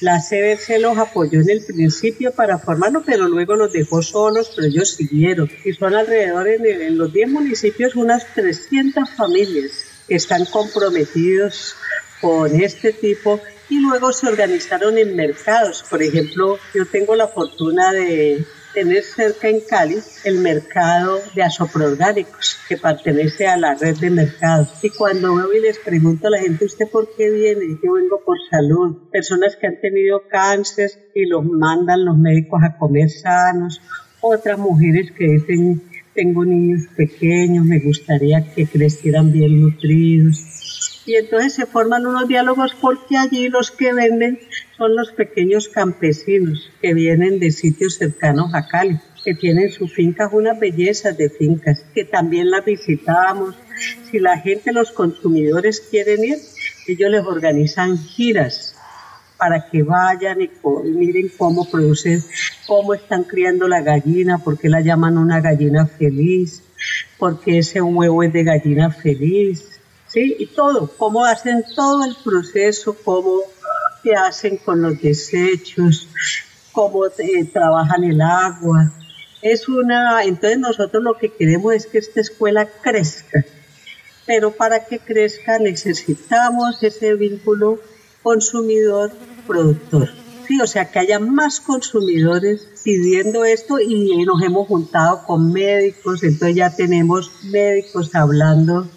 La 0.01 0.19
CBC 0.19 0.79
los 0.79 0.98
apoyó 0.98 1.41
en 1.41 1.50
el 1.50 1.63
principio 1.65 2.31
para 2.31 2.58
formarlo, 2.58 3.03
pero 3.05 3.27
luego 3.27 3.55
los 3.55 3.72
dejó 3.72 4.01
solos, 4.01 4.51
pero 4.55 4.67
ellos 4.67 4.91
siguieron. 4.91 5.50
Y 5.65 5.74
son 5.74 5.93
alrededor 5.93 6.48
en, 6.48 6.98
los 6.98 7.12
10 7.12 7.29
municipios 7.29 7.96
unas 7.96 8.25
300 8.34 9.10
familias 9.10 9.72
que 10.08 10.15
están 10.15 10.46
comprometidos 10.46 11.75
con 12.22 12.60
este 12.60 12.93
tipo 12.93 13.39
y 13.69 13.79
luego 13.79 14.12
se 14.13 14.27
organizaron 14.27 14.98
en 14.98 15.15
mercados. 15.15 15.84
Por 15.89 16.01
ejemplo, 16.01 16.58
yo 16.74 16.86
tengo 16.86 17.15
la 17.15 17.27
fortuna 17.27 17.91
de 17.91 18.46
tener 18.73 19.03
cerca 19.03 19.49
en 19.49 19.61
Cali 19.61 19.97
el 20.23 20.39
mercado 20.39 21.19
de 21.35 21.43
asoproorgánicos 21.43 22.57
que 22.67 22.77
pertenece 22.77 23.47
a 23.47 23.57
la 23.57 23.75
red 23.75 23.97
de 23.97 24.09
mercados. 24.09 24.69
Y 24.83 24.89
cuando 24.89 25.35
veo 25.35 25.53
y 25.53 25.61
les 25.61 25.79
pregunto 25.79 26.27
a 26.27 26.31
la 26.31 26.39
gente, 26.39 26.65
¿usted 26.65 26.88
por 26.88 27.09
qué 27.15 27.29
viene? 27.29 27.77
Yo 27.83 27.93
vengo 27.93 28.21
por 28.25 28.38
salud. 28.49 29.09
Personas 29.11 29.55
que 29.55 29.67
han 29.67 29.79
tenido 29.79 30.23
cáncer 30.27 30.91
y 31.15 31.25
los 31.25 31.45
mandan 31.45 32.05
los 32.05 32.17
médicos 32.17 32.61
a 32.63 32.77
comer 32.77 33.09
sanos. 33.09 33.81
Otras 34.21 34.59
mujeres 34.59 35.11
que 35.11 35.25
dicen, 35.25 35.81
tengo 36.13 36.43
niños 36.43 36.88
pequeños, 36.95 37.65
me 37.65 37.79
gustaría 37.79 38.53
que 38.53 38.65
crecieran 38.65 39.31
bien 39.31 39.61
nutridos 39.61 40.49
y 41.10 41.16
entonces 41.16 41.54
se 41.54 41.66
forman 41.66 42.06
unos 42.06 42.28
diálogos 42.28 42.75
porque 42.80 43.18
allí 43.18 43.50
los 43.50 43.72
que 43.72 43.94
venden 43.94 44.39
son 44.78 44.96
los 44.96 45.12
pequeños 45.12 45.68
campesinos 45.68 46.70
que 46.84 46.94
vienen 46.94 47.39
de 47.39 47.50
sitios 47.50 47.96
cercanos 47.96 48.54
a 48.54 48.68
Cali, 48.68 49.00
que 49.24 49.34
tienen 49.34 49.72
sus 49.72 49.92
fincas, 49.92 50.30
unas 50.32 50.60
bellezas 50.60 51.18
de 51.18 51.32
fincas, 51.32 51.84
que 51.96 52.06
también 52.06 52.51
las 52.51 52.63
visitamos. 52.63 53.56
Si 54.12 54.20
la 54.20 54.38
gente, 54.38 54.72
los 54.72 54.92
consumidores 54.92 55.82
quieren 55.82 56.24
ir, 56.24 56.38
ellos 56.88 57.10
les 57.10 57.25
organizan 57.25 57.98
giras 57.98 58.75
para 59.36 59.68
que 59.68 59.82
vayan 59.82 60.44
y, 60.44 60.51
miren 60.84 61.32
cómo 61.39 61.68
producen, 61.68 62.24
cómo 62.68 62.94
están 62.94 63.24
criando 63.24 63.68
la 63.68 63.82
gallina, 63.82 64.38
por 64.38 64.60
qué 64.60 64.70
la 64.70 64.82
llaman 64.82 65.18
una 65.18 65.42
gallina 65.42 65.88
feliz, 65.88 66.62
porque 67.18 67.58
ese 67.58 67.82
huevo 67.82 68.22
es 68.22 68.32
de 68.32 68.44
gallina 68.44 68.92
feliz, 68.92 69.78
¿sí? 70.10 70.36
Y 70.39 70.48
todo, 70.48 70.92
cómo 70.98 71.25
hacen 71.25 71.63
todo 71.75 72.04
el 72.06 72.16
proceso, 72.24 72.96
cómo 73.04 73.42
qué 74.04 74.13
hacen 74.13 74.58
con 74.58 74.82
los 74.82 75.01
desechos, 75.01 76.08
cómo 76.72 77.06
eh, 77.06 77.46
trabajan 77.51 78.04
el 78.04 78.22
agua. 78.22 78.92
Es 79.42 79.70
una, 79.70 80.24
entonces 80.24 80.60
nosotros 80.60 81.04
lo 81.04 81.18
que 81.18 81.30
queremos 81.30 81.74
es 81.74 81.86
que 81.86 82.00
esta 82.00 82.22
escuela 82.22 82.68
crezca, 82.82 83.46
pero 84.25 84.51
para 84.51 84.86
que 84.86 85.00
crezca 85.00 85.60
necesitamos 85.60 86.82
ese 86.84 87.13
vínculo 87.16 87.80
consumidor-productor. 88.22 90.10
Sí, 90.46 90.60
o 90.60 90.68
sea, 90.68 90.89
que 90.89 91.00
haya 91.00 91.20
más 91.20 91.60
consumidores 91.60 92.68
pidiendo 92.84 93.46
esto 93.46 93.80
y 93.80 94.25
nos 94.25 94.42
hemos 94.42 94.68
juntado 94.68 95.24
con 95.25 95.54
médicos, 95.54 96.24
entonces 96.24 96.56
ya 96.56 96.75
tenemos 96.75 97.32
médicos 97.44 98.16
hablando 98.16 98.89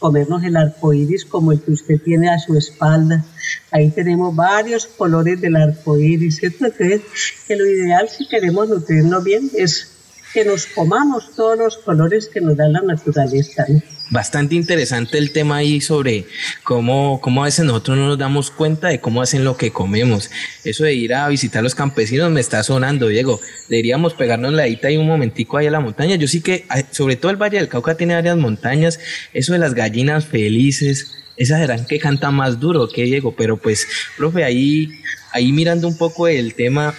comernos 0.00 0.42
el 0.42 0.56
arco 0.56 0.92
iris 0.92 1.24
como 1.24 1.52
el 1.52 1.60
que 1.60 1.70
usted 1.70 2.00
tiene 2.02 2.30
a 2.30 2.38
su 2.40 2.56
espalda. 2.56 3.24
Ahí 3.70 3.90
tenemos 3.90 4.34
varios 4.34 4.86
colores 4.86 5.40
del 5.40 5.54
arco 5.54 5.96
iris. 5.98 6.42
Entonces, 6.42 7.02
que 7.46 7.54
lo 7.54 7.64
ideal 7.64 8.08
si 8.08 8.26
queremos 8.26 8.68
nutrirnos 8.68 9.22
bien 9.22 9.50
es 9.54 9.99
que 10.32 10.44
nos 10.44 10.66
comamos 10.66 11.34
todos 11.34 11.58
los 11.58 11.76
colores 11.78 12.28
que 12.32 12.40
nos 12.40 12.56
da 12.56 12.68
la 12.68 12.80
naturaleza. 12.80 13.66
Bastante 14.10 14.54
interesante 14.54 15.18
el 15.18 15.32
tema 15.32 15.56
ahí 15.56 15.80
sobre 15.80 16.26
cómo, 16.64 17.20
cómo 17.20 17.42
a 17.42 17.46
veces 17.46 17.64
nosotros 17.64 17.96
no 17.96 18.08
nos 18.08 18.18
damos 18.18 18.50
cuenta 18.50 18.88
de 18.88 19.00
cómo 19.00 19.22
hacen 19.22 19.44
lo 19.44 19.56
que 19.56 19.70
comemos. 19.70 20.30
Eso 20.64 20.84
de 20.84 20.94
ir 20.94 21.14
a 21.14 21.28
visitar 21.28 21.60
a 21.60 21.62
los 21.62 21.74
campesinos 21.74 22.30
me 22.30 22.40
está 22.40 22.62
sonando, 22.62 23.08
Diego. 23.08 23.40
Deberíamos 23.68 24.14
pegarnos 24.14 24.52
la 24.52 24.66
edita 24.66 24.88
ahí 24.88 24.96
un 24.96 25.06
momentico 25.06 25.56
ahí 25.56 25.66
a 25.66 25.70
la 25.70 25.80
montaña. 25.80 26.16
Yo 26.16 26.26
sí 26.26 26.40
que, 26.40 26.66
sobre 26.90 27.16
todo 27.16 27.30
el 27.30 27.36
Valle 27.36 27.58
del 27.58 27.68
Cauca 27.68 27.96
tiene 27.96 28.14
varias 28.14 28.36
montañas. 28.36 28.98
Eso 29.32 29.52
de 29.52 29.60
las 29.60 29.74
gallinas 29.74 30.26
felices, 30.26 31.12
esas 31.36 31.60
serán 31.60 31.86
que 31.86 32.00
canta 32.00 32.30
más 32.32 32.58
duro 32.58 32.88
que 32.88 33.04
Diego. 33.04 33.34
Pero 33.36 33.56
pues, 33.58 33.86
profe, 34.16 34.42
ahí, 34.42 34.90
ahí 35.32 35.52
mirando 35.52 35.86
un 35.86 35.96
poco 35.96 36.26
el 36.26 36.54
tema 36.54 36.94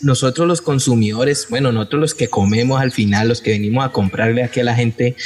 nosotros 0.00 0.46
los 0.46 0.60
consumidores, 0.60 1.46
bueno, 1.48 1.72
nosotros 1.72 2.00
los 2.00 2.14
que 2.14 2.28
comemos 2.28 2.80
al 2.80 2.92
final, 2.92 3.28
los 3.28 3.40
que 3.40 3.50
venimos 3.50 3.84
a 3.84 3.90
comprarle 3.90 4.42
aquí 4.42 4.60
a 4.60 4.64
la 4.64 4.74
gente, 4.74 5.16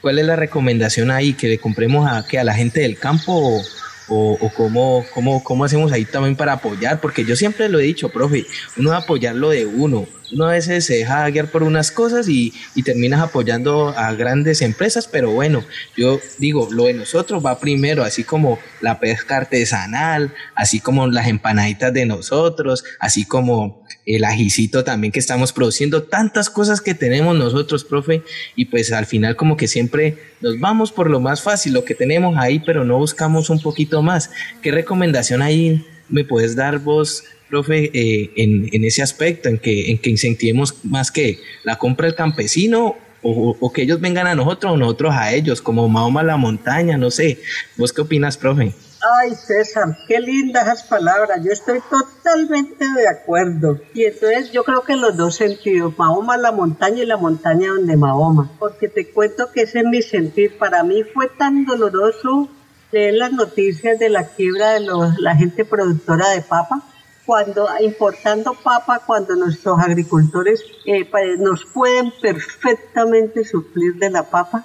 ¿cuál 0.00 0.18
es 0.18 0.26
la 0.26 0.36
recomendación 0.36 1.10
ahí? 1.10 1.34
¿Que 1.34 1.48
le 1.48 1.58
compremos 1.58 2.10
a, 2.10 2.26
que 2.26 2.38
a 2.38 2.44
la 2.44 2.54
gente 2.54 2.80
del 2.80 2.98
campo 2.98 3.62
o, 4.08 4.50
cómo, 4.56 5.04
cómo, 5.14 5.42
cómo 5.42 5.64
hacemos 5.64 5.92
ahí 5.92 6.04
también 6.04 6.36
para 6.36 6.54
apoyar, 6.54 7.00
porque 7.00 7.24
yo 7.24 7.36
siempre 7.36 7.68
lo 7.68 7.80
he 7.80 7.84
dicho, 7.84 8.10
profe, 8.10 8.46
uno 8.76 8.90
va 8.90 8.96
a 8.96 9.00
apoyar 9.00 9.34
lo 9.34 9.50
de 9.50 9.64
uno, 9.64 10.06
uno 10.32 10.46
a 10.46 10.52
veces 10.52 10.86
se 10.86 10.96
deja 10.96 11.28
guiar 11.30 11.48
por 11.48 11.62
unas 11.62 11.90
cosas 11.90 12.26
y 12.28 12.52
terminas 12.84 13.20
apoyando 13.20 13.90
a 13.90 14.12
grandes 14.14 14.62
empresas, 14.62 15.06
pero 15.06 15.30
bueno, 15.30 15.64
yo 15.96 16.20
digo, 16.38 16.68
lo 16.70 16.84
de 16.84 16.94
nosotros 16.94 17.44
va 17.44 17.58
primero, 17.58 18.02
así 18.02 18.24
como 18.24 18.58
la 18.80 18.98
pesca 18.98 19.36
artesanal, 19.36 20.34
así 20.54 20.80
como 20.80 21.06
las 21.06 21.28
empanaditas 21.28 21.92
de 21.92 22.06
nosotros, 22.06 22.84
así 22.98 23.24
como 23.24 23.81
el 24.04 24.24
ajicito 24.24 24.82
también 24.84 25.12
que 25.12 25.20
estamos 25.20 25.52
produciendo, 25.52 26.02
tantas 26.02 26.50
cosas 26.50 26.80
que 26.80 26.94
tenemos 26.94 27.36
nosotros, 27.36 27.84
profe, 27.84 28.22
y 28.56 28.66
pues 28.66 28.92
al 28.92 29.06
final 29.06 29.36
como 29.36 29.56
que 29.56 29.68
siempre 29.68 30.18
nos 30.40 30.58
vamos 30.58 30.90
por 30.90 31.08
lo 31.08 31.20
más 31.20 31.42
fácil, 31.42 31.72
lo 31.72 31.84
que 31.84 31.94
tenemos 31.94 32.36
ahí, 32.36 32.58
pero 32.58 32.84
no 32.84 32.98
buscamos 32.98 33.48
un 33.50 33.60
poquito 33.60 34.02
más. 34.02 34.30
¿Qué 34.60 34.72
recomendación 34.72 35.42
ahí 35.42 35.84
me 36.08 36.24
puedes 36.24 36.56
dar 36.56 36.78
vos, 36.78 37.24
profe, 37.48 37.90
eh, 37.94 38.30
en, 38.36 38.68
en, 38.72 38.84
ese 38.84 39.02
aspecto, 39.02 39.48
en 39.48 39.58
que, 39.58 39.90
en 39.90 39.98
que 39.98 40.10
incentivemos 40.10 40.74
más 40.84 41.10
que 41.10 41.38
la 41.64 41.76
compra 41.76 42.06
del 42.06 42.16
campesino 42.16 42.96
o, 43.22 43.56
o, 43.58 43.72
que 43.72 43.82
ellos 43.82 44.00
vengan 44.00 44.26
a 44.26 44.34
nosotros 44.34 44.72
o 44.72 44.76
nosotros 44.76 45.14
a 45.14 45.32
ellos, 45.32 45.62
como 45.62 45.88
Mahoma 45.88 46.24
la 46.24 46.36
montaña, 46.36 46.96
no 46.96 47.10
sé. 47.10 47.38
¿Vos 47.76 47.92
qué 47.92 48.00
opinas, 48.00 48.36
profe? 48.36 48.72
Ay, 49.14 49.34
César, 49.34 49.98
qué 50.08 50.20
lindas 50.20 50.84
palabras. 50.84 51.40
Yo 51.44 51.52
estoy 51.52 51.80
totalmente 51.90 52.88
de 52.96 53.08
acuerdo. 53.08 53.78
Y 53.92 54.04
entonces 54.04 54.52
yo 54.52 54.64
creo 54.64 54.82
que 54.82 54.94
en 54.94 55.02
los 55.02 55.16
dos 55.16 55.36
sentidos, 55.36 55.98
Mahoma 55.98 56.38
la 56.38 56.50
montaña 56.50 57.02
y 57.02 57.06
la 57.06 57.18
montaña 57.18 57.68
donde 57.68 57.96
Mahoma. 57.96 58.50
Porque 58.58 58.88
te 58.88 59.10
cuento 59.10 59.50
que 59.52 59.62
ese 59.62 59.80
es 59.80 59.84
mi 59.84 60.00
sentir. 60.00 60.56
Para 60.56 60.82
mí 60.82 61.02
fue 61.04 61.28
tan 61.28 61.66
doloroso 61.66 62.48
leer 62.90 63.14
las 63.14 63.32
noticias 63.32 63.98
de 63.98 64.08
la 64.08 64.28
quiebra 64.28 64.70
de 64.70 64.80
los, 64.80 65.18
la 65.18 65.36
gente 65.36 65.66
productora 65.66 66.30
de 66.30 66.40
papa. 66.40 66.82
Cuando 67.26 67.68
importando 67.80 68.54
papa, 68.54 69.02
cuando 69.06 69.36
nuestros 69.36 69.78
agricultores 69.78 70.64
eh, 70.86 71.06
nos 71.38 71.66
pueden 71.66 72.12
perfectamente 72.22 73.44
suplir 73.44 73.96
de 73.96 74.08
la 74.08 74.22
papa. 74.22 74.64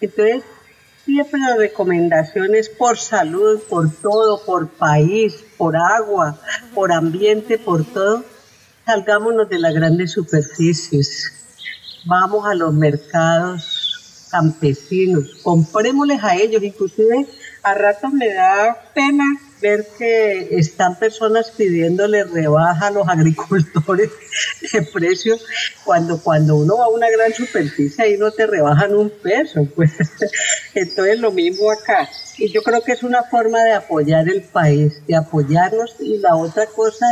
Entonces, 0.00 0.42
siempre 1.10 1.40
las 1.40 1.58
recomendaciones 1.58 2.68
por 2.68 2.96
salud, 2.96 3.60
por 3.68 3.92
todo, 3.92 4.44
por 4.44 4.68
país, 4.68 5.44
por 5.56 5.76
agua, 5.76 6.38
por 6.74 6.92
ambiente, 6.92 7.58
por 7.58 7.84
todo. 7.84 8.24
Salgámonos 8.86 9.48
de 9.48 9.58
las 9.58 9.74
grandes 9.74 10.12
superficies. 10.12 11.32
Vamos 12.06 12.46
a 12.46 12.54
los 12.54 12.72
mercados 12.72 14.28
campesinos, 14.30 15.40
comprémosles 15.42 16.22
a 16.22 16.36
ellos, 16.36 16.62
inclusive 16.62 17.26
a 17.64 17.74
ratos 17.74 18.12
me 18.12 18.32
da 18.32 18.78
pena 18.94 19.24
ver 19.60 19.86
que 19.98 20.48
están 20.58 20.98
personas 20.98 21.50
pidiéndole 21.50 22.24
rebaja 22.24 22.86
a 22.86 22.90
los 22.90 23.08
agricultores 23.08 24.10
de 24.72 24.82
precio 24.82 25.38
cuando 25.84 26.20
cuando 26.20 26.56
uno 26.56 26.78
va 26.78 26.84
a 26.84 26.88
una 26.88 27.10
gran 27.10 27.32
superficie 27.32 28.04
ahí 28.04 28.16
no 28.16 28.30
te 28.30 28.46
rebajan 28.46 28.94
un 28.94 29.10
peso 29.10 29.66
pues. 29.74 29.92
Entonces 30.74 31.20
lo 31.20 31.32
mismo 31.32 31.70
acá. 31.70 32.08
Y 32.38 32.50
yo 32.50 32.62
creo 32.62 32.82
que 32.82 32.92
es 32.92 33.02
una 33.02 33.22
forma 33.24 33.62
de 33.62 33.72
apoyar 33.72 34.28
el 34.28 34.42
país 34.42 35.02
de 35.06 35.16
apoyarnos. 35.16 35.96
Y 36.00 36.18
la 36.18 36.36
otra 36.36 36.66
cosa 36.66 37.06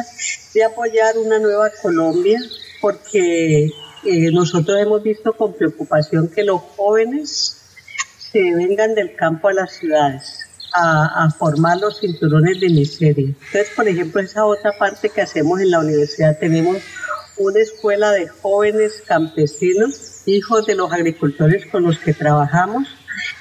de 0.55 0.65
apoyar 0.65 1.19
una 1.19 1.39
nueva 1.39 1.71
Colombia 1.83 2.41
porque 2.81 3.67
eh, 4.05 4.31
nosotros 4.33 4.81
hemos 4.81 5.03
visto 5.03 5.33
con 5.33 5.55
preocupación 5.55 6.29
que 6.29 6.45
los 6.45 6.61
jóvenes 6.77 7.57
se 8.33 8.55
vengan 8.55 8.95
del 8.95 9.15
campo 9.17 9.49
a 9.49 9.53
las 9.53 9.73
ciudades 9.73 10.48
a, 10.73 11.29
formar 11.39 11.79
los 11.79 12.01
cinturones 12.01 12.61
de 12.61 12.69
miseria. 12.69 13.27
Entonces, 13.27 13.69
por 13.75 13.89
ejemplo, 13.89 14.21
esa 14.21 14.45
otra 14.45 14.73
parte 14.79 15.09
que 15.09 15.21
hacemos 15.21 15.61
en 15.61 15.71
la 15.71 15.81
universidad, 15.81 16.39
tenemos 16.39 16.79
una 17.37 17.61
escuela 17.61 18.11
de 18.11 18.29
jóvenes 18.29 19.03
campesinos, 19.07 20.23
hijos 20.27 20.67
de 20.67 20.75
los 20.75 20.93
agricultores 20.93 21.67
con 21.67 21.85
los 21.85 21.99
que 21.99 22.13
trabajamos, 22.13 22.89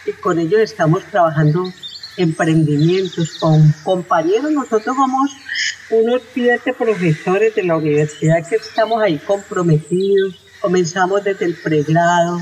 y 0.06 0.12
con 0.14 0.40
ellos 0.40 0.62
estamos 0.62 1.04
trabajando 1.06 1.72
emprendimientos 2.18 3.38
con 3.40 3.74
compañeros. 3.84 4.52
Nosotros 4.52 4.96
somos 4.96 5.32
unos 5.90 6.22
siete 6.34 6.74
profesores 6.74 7.56
de 7.56 7.64
la 7.64 7.78
universidad 7.78 8.48
que 8.48 8.56
estamos 8.56 9.02
ahí 9.02 9.18
comprometidos. 9.20 10.36
Comenzamos 10.60 11.24
desde 11.24 11.46
el 11.46 11.56
pregrado, 11.56 12.40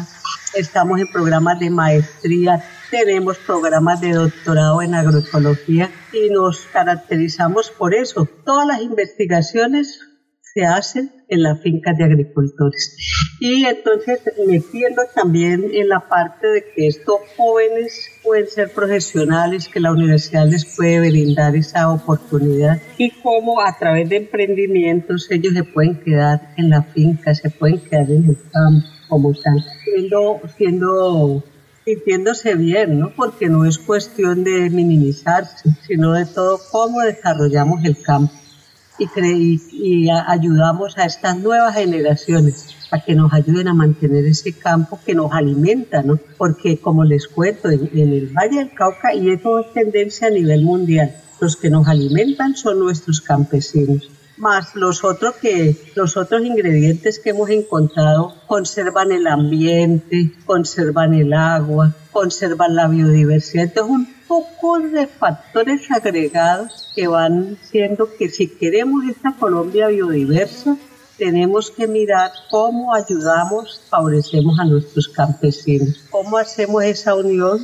estamos 0.54 1.00
en 1.00 1.12
programas 1.12 1.60
de 1.60 1.70
maestría, 1.70 2.64
tenemos 2.90 3.38
programas 3.38 4.02
de 4.02 4.12
doctorado 4.12 4.82
en 4.82 4.96
agroecología 4.96 5.92
y 6.14 6.30
nos 6.30 6.62
caracterizamos 6.72 7.70
por 7.72 7.94
eso. 7.94 8.28
Todas 8.46 8.68
las 8.68 8.82
investigaciones 8.82 10.00
se 10.56 10.66
hacen 10.66 11.12
en 11.28 11.44
las 11.44 11.62
fincas 11.62 11.98
de 11.98 12.06
agricultores. 12.06 12.96
Y 13.42 13.66
entonces 13.66 14.22
metiendo 14.48 15.02
también 15.14 15.70
en 15.74 15.90
la 15.90 16.08
parte 16.08 16.48
de 16.48 16.64
que 16.74 16.88
estos 16.88 17.18
jóvenes 17.36 18.10
pueden 18.24 18.48
ser 18.48 18.72
profesionales, 18.72 19.68
que 19.68 19.82
la 19.82 19.92
universidad 19.92 20.48
les 20.48 20.64
puede 20.64 21.10
brindar 21.10 21.58
esa 21.58 21.92
oportunidad 21.92 22.82
y 22.98 23.12
cómo 23.22 23.60
a 23.60 23.78
través 23.78 24.08
de 24.08 24.16
emprendimientos 24.16 25.30
ellos 25.30 25.54
se 25.54 25.66
pueden 25.66 26.00
quedar 26.00 26.54
en 26.56 26.70
la 26.70 26.84
finca, 26.84 27.36
se 27.36 27.50
pueden 27.50 27.82
quedar 27.82 28.10
en 28.10 28.30
el 28.30 28.38
campo, 28.50 28.88
como 29.10 29.32
están 29.32 29.58
siendo, 29.84 30.40
siendo 30.58 31.44
sintiéndose 31.86 32.56
bien, 32.56 33.00
¿no? 33.00 33.12
Porque 33.16 33.48
no 33.48 33.64
es 33.64 33.78
cuestión 33.78 34.44
de 34.44 34.70
minimizarse, 34.70 35.70
sino 35.88 36.14
de 36.14 36.26
todo 36.26 36.60
cómo 36.72 37.02
desarrollamos 37.02 37.86
el 37.86 38.02
campo 38.02 38.34
y, 38.98 39.62
y 39.72 40.10
ayudamos 40.10 40.98
a 40.98 41.06
estas 41.06 41.38
nuevas 41.38 41.76
generaciones 41.76 42.76
a 42.92 43.00
que 43.00 43.16
nos 43.16 43.34
ayuden 43.34 43.68
a 43.68 43.74
mantener 43.74 44.26
ese 44.26 44.54
campo 44.54 45.00
que 45.06 45.14
nos 45.14 45.32
alimenta, 45.34 46.02
¿no? 46.02 46.18
Porque 46.38 46.78
como 46.78 47.04
les 47.04 47.28
cuento, 47.28 47.70
en, 47.70 47.90
en 47.94 48.14
el 48.14 48.28
Valle 48.28 48.60
del 48.60 48.74
Cauca, 48.74 49.14
y 49.14 49.30
eso 49.30 49.60
es 49.60 49.74
tendencia 49.74 50.28
a 50.28 50.32
nivel 50.32 50.64
mundial, 50.64 51.16
los 51.42 51.56
que 51.58 51.70
nos 51.70 51.88
alimentan 51.88 52.56
son 52.56 52.80
nuestros 52.80 53.22
campesinos 53.22 54.10
más 54.38 54.76
los 54.76 55.04
otros 55.04 55.36
que 55.36 55.76
los 55.96 56.18
otros 56.18 56.44
ingredientes 56.44 57.20
que 57.20 57.30
hemos 57.30 57.50
encontrado 57.50 58.34
conservan 58.48 59.12
el 59.12 59.28
ambiente, 59.28 60.32
conservan 60.46 61.14
el 61.14 61.34
agua, 61.34 61.94
conservan 62.12 62.76
la 62.76 62.88
biodiversidad. 62.88 63.66
Entonces 63.66 63.92
un 63.92 64.16
poco 64.28 64.80
de 64.80 65.08
factores 65.08 65.90
agregados 65.92 66.92
que 66.96 67.08
van 67.08 67.58
siendo 67.70 68.10
que 68.18 68.30
si 68.30 68.48
queremos 68.48 69.06
esta 69.06 69.34
Colombia 69.34 69.88
biodiversa, 69.88 70.78
tenemos 71.18 71.72
que 71.72 71.88
mirar 71.88 72.32
cómo 72.50 72.94
ayudamos, 72.94 73.82
favorecemos 73.90 74.60
a 74.60 74.66
nuestros 74.66 75.08
campesinos, 75.08 76.04
cómo 76.10 76.38
hacemos 76.38 76.84
esa 76.84 77.16
unión 77.16 77.60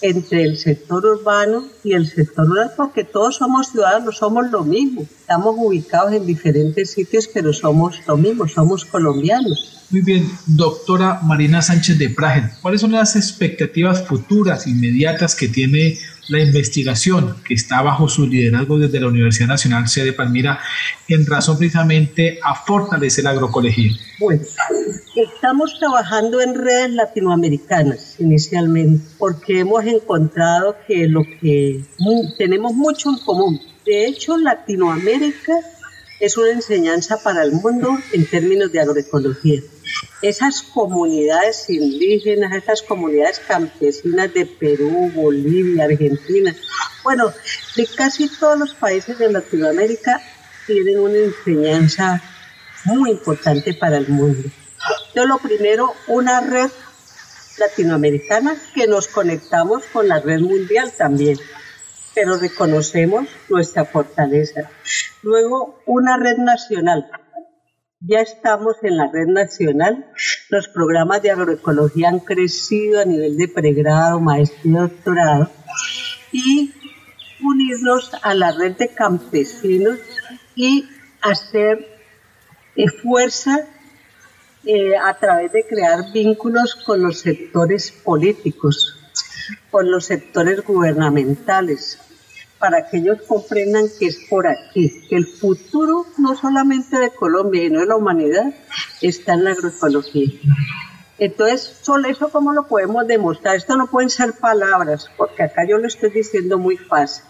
entre 0.00 0.42
el 0.42 0.56
sector 0.56 1.04
urbano 1.04 1.66
y 1.82 1.94
el 1.94 2.06
sector 2.06 2.46
rural, 2.46 2.72
porque 2.76 3.04
todos 3.04 3.36
somos 3.36 3.70
ciudadanos, 3.70 4.16
somos 4.16 4.50
lo 4.50 4.64
mismo. 4.64 5.02
Estamos 5.02 5.54
ubicados 5.58 6.12
en 6.12 6.26
diferentes 6.26 6.90
sitios, 6.90 7.28
pero 7.32 7.52
somos 7.52 7.96
lo 8.06 8.16
mismo, 8.16 8.46
somos 8.46 8.84
colombianos. 8.84 9.76
Muy 9.90 10.00
bien, 10.00 10.28
doctora 10.46 11.20
Marina 11.22 11.62
Sánchez 11.62 11.98
de 11.98 12.10
Prager, 12.10 12.50
¿cuáles 12.60 12.80
son 12.80 12.92
las 12.92 13.14
expectativas 13.14 14.02
futuras, 14.02 14.66
inmediatas 14.66 15.36
que 15.36 15.48
tiene 15.48 15.98
la 16.28 16.40
investigación 16.40 17.36
que 17.46 17.54
está 17.54 17.82
bajo 17.82 18.08
su 18.08 18.26
liderazgo 18.26 18.78
desde 18.78 19.00
la 19.00 19.08
Universidad 19.08 19.48
Nacional 19.48 19.88
Sede 19.88 20.12
Palmira 20.12 20.60
en 21.08 21.26
razón 21.26 21.58
precisamente 21.58 22.38
a 22.42 22.54
fortalecer 22.54 23.24
la 23.24 23.30
agroecología? 23.30 23.92
Bueno, 24.18 24.42
estamos 25.14 25.78
trabajando 25.78 26.40
en 26.40 26.54
redes 26.54 26.90
latinoamericanas 26.90 28.16
inicialmente 28.18 29.04
porque 29.18 29.60
hemos 29.60 29.84
encontrado 29.84 30.76
que 30.86 31.06
lo 31.06 31.22
que 31.40 31.84
tenemos 32.38 32.74
mucho 32.74 33.10
en 33.10 33.18
común. 33.18 33.60
De 33.84 34.06
hecho, 34.06 34.36
Latinoamérica 34.36 35.52
es 36.18 36.36
una 36.36 36.50
enseñanza 36.50 37.18
para 37.22 37.42
el 37.42 37.52
mundo 37.52 37.96
en 38.12 38.26
términos 38.26 38.72
de 38.72 38.80
agroecología. 38.80 39.60
Esas 40.22 40.62
comunidades 40.62 41.68
indígenas, 41.68 42.52
esas 42.52 42.82
comunidades 42.82 43.40
campesinas 43.40 44.32
de 44.34 44.46
Perú, 44.46 45.10
Bolivia, 45.14 45.84
Argentina, 45.84 46.54
bueno, 47.04 47.32
de 47.76 47.86
casi 47.86 48.28
todos 48.28 48.58
los 48.58 48.74
países 48.74 49.18
de 49.18 49.30
Latinoamérica 49.30 50.20
tienen 50.66 50.98
una 50.98 51.18
enseñanza 51.18 52.22
muy 52.84 53.10
importante 53.10 53.74
para 53.74 53.98
el 53.98 54.08
mundo. 54.08 54.48
Yo 55.14 55.26
lo 55.26 55.38
primero, 55.38 55.94
una 56.08 56.40
red 56.40 56.70
latinoamericana 57.58 58.56
que 58.74 58.86
nos 58.86 59.08
conectamos 59.08 59.84
con 59.92 60.08
la 60.08 60.20
red 60.20 60.40
mundial 60.40 60.92
también 60.96 61.38
pero 62.16 62.38
reconocemos 62.38 63.28
nuestra 63.50 63.84
fortaleza. 63.84 64.70
Luego, 65.22 65.82
una 65.84 66.16
red 66.16 66.38
nacional. 66.38 67.06
Ya 68.00 68.20
estamos 68.20 68.76
en 68.82 68.98
la 68.98 69.10
red 69.10 69.26
nacional. 69.26 70.06
Los 70.50 70.68
programas 70.68 71.22
de 71.22 71.30
agroecología 71.30 72.10
han 72.10 72.20
crecido 72.20 73.00
a 73.00 73.06
nivel 73.06 73.38
de 73.38 73.48
pregrado, 73.48 74.20
maestría 74.20 74.82
doctorado. 74.82 75.50
Y 76.30 76.74
unirnos 77.42 78.12
a 78.22 78.34
la 78.34 78.52
red 78.52 78.76
de 78.76 78.88
campesinos 78.88 79.98
y 80.54 80.86
hacer 81.22 81.88
eh, 82.76 82.88
fuerza 83.02 83.66
a 85.02 85.14
través 85.14 85.52
de 85.52 85.64
crear 85.64 86.12
vínculos 86.12 86.74
con 86.74 87.00
los 87.00 87.20
sectores 87.20 87.92
políticos, 87.92 88.98
con 89.70 89.90
los 89.90 90.04
sectores 90.04 90.62
gubernamentales, 90.64 91.98
para 92.58 92.88
que 92.88 92.98
ellos 92.98 93.18
comprendan 93.26 93.86
que 93.98 94.06
es 94.06 94.18
por 94.30 94.46
aquí, 94.46 95.06
que 95.08 95.16
el 95.16 95.26
futuro 95.26 96.06
no 96.18 96.36
solamente 96.36 96.98
de 96.98 97.10
Colombia, 97.10 97.62
sino 97.62 97.80
de 97.80 97.86
la 97.86 97.96
humanidad, 97.96 98.54
está 99.00 99.34
en 99.34 99.44
la 99.44 99.50
agroecología. 99.50 100.40
Entonces, 101.18 101.78
solo 101.82 102.08
eso 102.08 102.28
cómo 102.28 102.52
lo 102.52 102.66
podemos 102.66 103.06
demostrar. 103.06 103.56
Esto 103.56 103.76
no 103.76 103.86
pueden 103.86 104.10
ser 104.10 104.34
palabras, 104.34 105.10
porque 105.16 105.42
acá 105.42 105.66
yo 105.68 105.78
lo 105.78 105.86
estoy 105.86 106.10
diciendo 106.10 106.58
muy 106.58 106.76
fácil. 106.76 107.24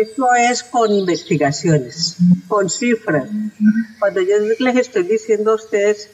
Eso 0.00 0.26
es 0.34 0.62
con 0.62 0.90
investigaciones, 0.90 2.16
con 2.48 2.70
cifras. 2.70 3.28
Cuando 3.98 4.22
yo 4.22 4.36
les 4.58 4.76
estoy 4.76 5.02
diciendo 5.02 5.52
a 5.52 5.56
ustedes, 5.56 6.08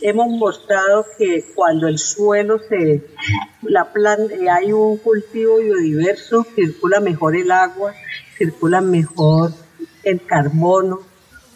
hemos 0.00 0.28
mostrado 0.28 1.04
que 1.18 1.44
cuando 1.52 1.88
el 1.88 1.98
suelo 1.98 2.60
se, 2.68 3.02
la 3.62 3.92
planta, 3.92 4.34
hay 4.54 4.72
un 4.72 4.98
cultivo 4.98 5.56
biodiverso, 5.56 6.46
circula 6.54 7.00
mejor 7.00 7.34
el 7.34 7.50
agua, 7.50 7.92
circula 8.38 8.80
mejor 8.80 9.52
el 10.04 10.24
carbono, 10.24 11.00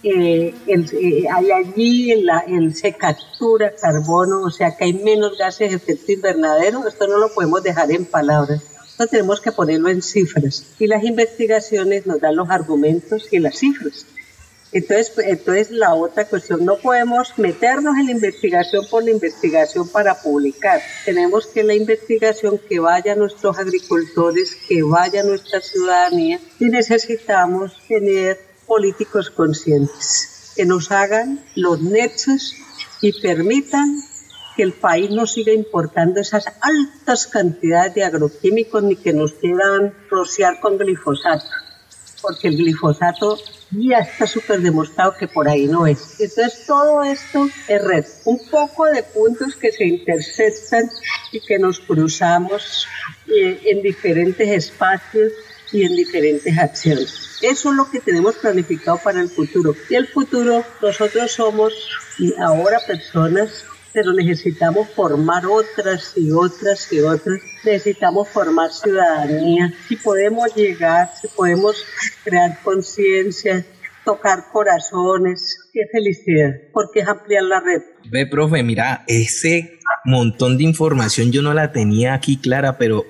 eh, 0.03 0.55
eh, 0.67 1.25
hay 1.33 1.51
allí 1.53 2.11
el, 2.11 2.75
se 2.75 2.95
captura 2.95 3.73
carbono, 3.81 4.43
o 4.43 4.51
sea 4.51 4.77
que 4.77 4.85
hay 4.85 4.95
menos 4.95 5.39
gases 5.39 5.71
de 5.71 5.77
efecto 5.77 6.11
invernadero, 6.11 6.89
esto 6.89 7.07
no 7.07 7.19
lo 7.19 7.33
podemos 7.33 7.63
dejar 7.63 7.93
en 7.93 8.05
palabras, 8.05 8.63
tenemos 9.07 9.41
que 9.41 9.53
ponerlo 9.53 9.89
en 9.89 10.03
cifras 10.03 10.65
y 10.79 10.87
las 10.87 11.05
investigaciones 11.05 12.07
nos 12.07 12.21
dan 12.21 12.37
los 12.37 12.51
argumentos 12.51 13.29
y 13.31 13.39
las 13.39 13.59
cifras. 13.59 14.07
Entonces, 14.71 15.13
entonces 15.25 15.71
la 15.71 15.95
otra 15.95 16.27
cuestión, 16.27 16.65
no 16.65 16.77
podemos 16.77 17.39
meternos 17.39 17.97
en 17.97 18.07
la 18.07 18.13
investigación 18.13 18.85
por 18.91 19.03
la 19.03 19.11
investigación 19.11 19.89
para 19.89 20.21
publicar. 20.21 20.83
Tenemos 21.07 21.47
que 21.47 21.65
la 21.65 21.75
investigación 21.75 22.61
que 22.69 22.79
vaya 22.79 23.13
a 23.13 23.17
nuestros 23.17 23.59
agricultores, 23.59 24.57
que 24.69 24.83
vaya 24.83 25.23
a 25.23 25.25
nuestra 25.25 25.61
ciudadanía 25.61 26.39
y 26.59 26.67
necesitamos 26.67 27.81
tener 27.89 28.39
políticos 28.67 29.31
conscientes 29.31 30.53
que 30.55 30.67
nos 30.67 30.91
hagan 30.91 31.43
los 31.55 31.81
nexos 31.81 32.55
y 33.01 33.19
permitan 33.21 34.03
que 34.59 34.65
el 34.65 34.73
país 34.73 35.09
no 35.11 35.25
siga 35.25 35.53
importando 35.53 36.21
esas 36.21 36.47
altas 36.61 37.29
cantidades 37.29 37.95
de 37.95 38.03
agroquímicos 38.03 38.83
ni 38.83 38.97
que 38.97 39.13
nos 39.13 39.35
quieran 39.35 39.95
rociar 40.11 40.59
con 40.59 40.77
glifosato, 40.77 41.47
porque 42.21 42.49
el 42.49 42.57
glifosato 42.57 43.39
ya 43.71 43.99
está 43.99 44.27
súper 44.27 44.61
demostrado 44.61 45.15
que 45.17 45.29
por 45.29 45.49
ahí 45.49 45.69
no 45.69 45.87
es. 45.87 46.19
Entonces 46.19 46.67
todo 46.67 47.05
esto 47.05 47.49
es 47.69 47.85
red, 47.85 48.05
un 48.25 48.41
poco 48.51 48.87
de 48.87 49.05
puntos 49.05 49.55
que 49.55 49.71
se 49.71 49.87
intersectan 49.87 50.91
y 51.31 51.39
que 51.39 51.61
nos 51.61 51.79
cruzamos 51.79 52.89
eh, 53.29 53.61
en 53.65 53.81
diferentes 53.81 54.49
espacios 54.49 55.35
y 55.71 55.85
en 55.85 55.95
diferentes 55.95 56.59
acciones. 56.59 57.39
Eso 57.43 57.71
es 57.71 57.77
lo 57.77 57.89
que 57.89 58.01
tenemos 58.01 58.35
planificado 58.39 58.99
para 58.99 59.21
el 59.21 59.29
futuro. 59.29 59.77
Y 59.89 59.95
el 59.95 60.09
futuro, 60.09 60.65
nosotros 60.83 61.31
somos 61.31 61.73
ahora 62.41 62.81
personas, 62.85 63.65
pero 63.93 64.13
necesitamos 64.13 64.89
formar 64.91 65.47
otras 65.47 66.13
y 66.17 66.31
otras 66.31 66.93
y 66.93 67.01
otras. 67.01 67.41
Necesitamos 67.65 68.29
formar 68.29 68.73
ciudadanía. 68.73 69.73
Si 69.89 69.97
podemos 69.97 70.55
llegar, 70.55 71.11
si 71.21 71.29
podemos 71.29 71.85
crear 72.25 72.61
conciencia, 72.63 73.65
tocar 74.09 74.47
corazones, 74.51 75.59
qué 75.71 75.83
felicidad, 75.93 76.55
porque 76.73 77.01
es 77.01 77.09
ampliar 77.09 77.43
la 77.43 77.61
red. 77.61 77.83
Ve, 78.11 78.25
profe, 78.25 78.63
mira, 78.63 79.05
ese 79.07 79.79
montón 80.07 80.57
de 80.57 80.65
información 80.65 81.31
yo 81.31 81.43
no 81.43 81.53
la 81.53 81.73
tenía 81.73 82.15
aquí 82.15 82.39
clara, 82.39 82.79
pero 82.79 83.05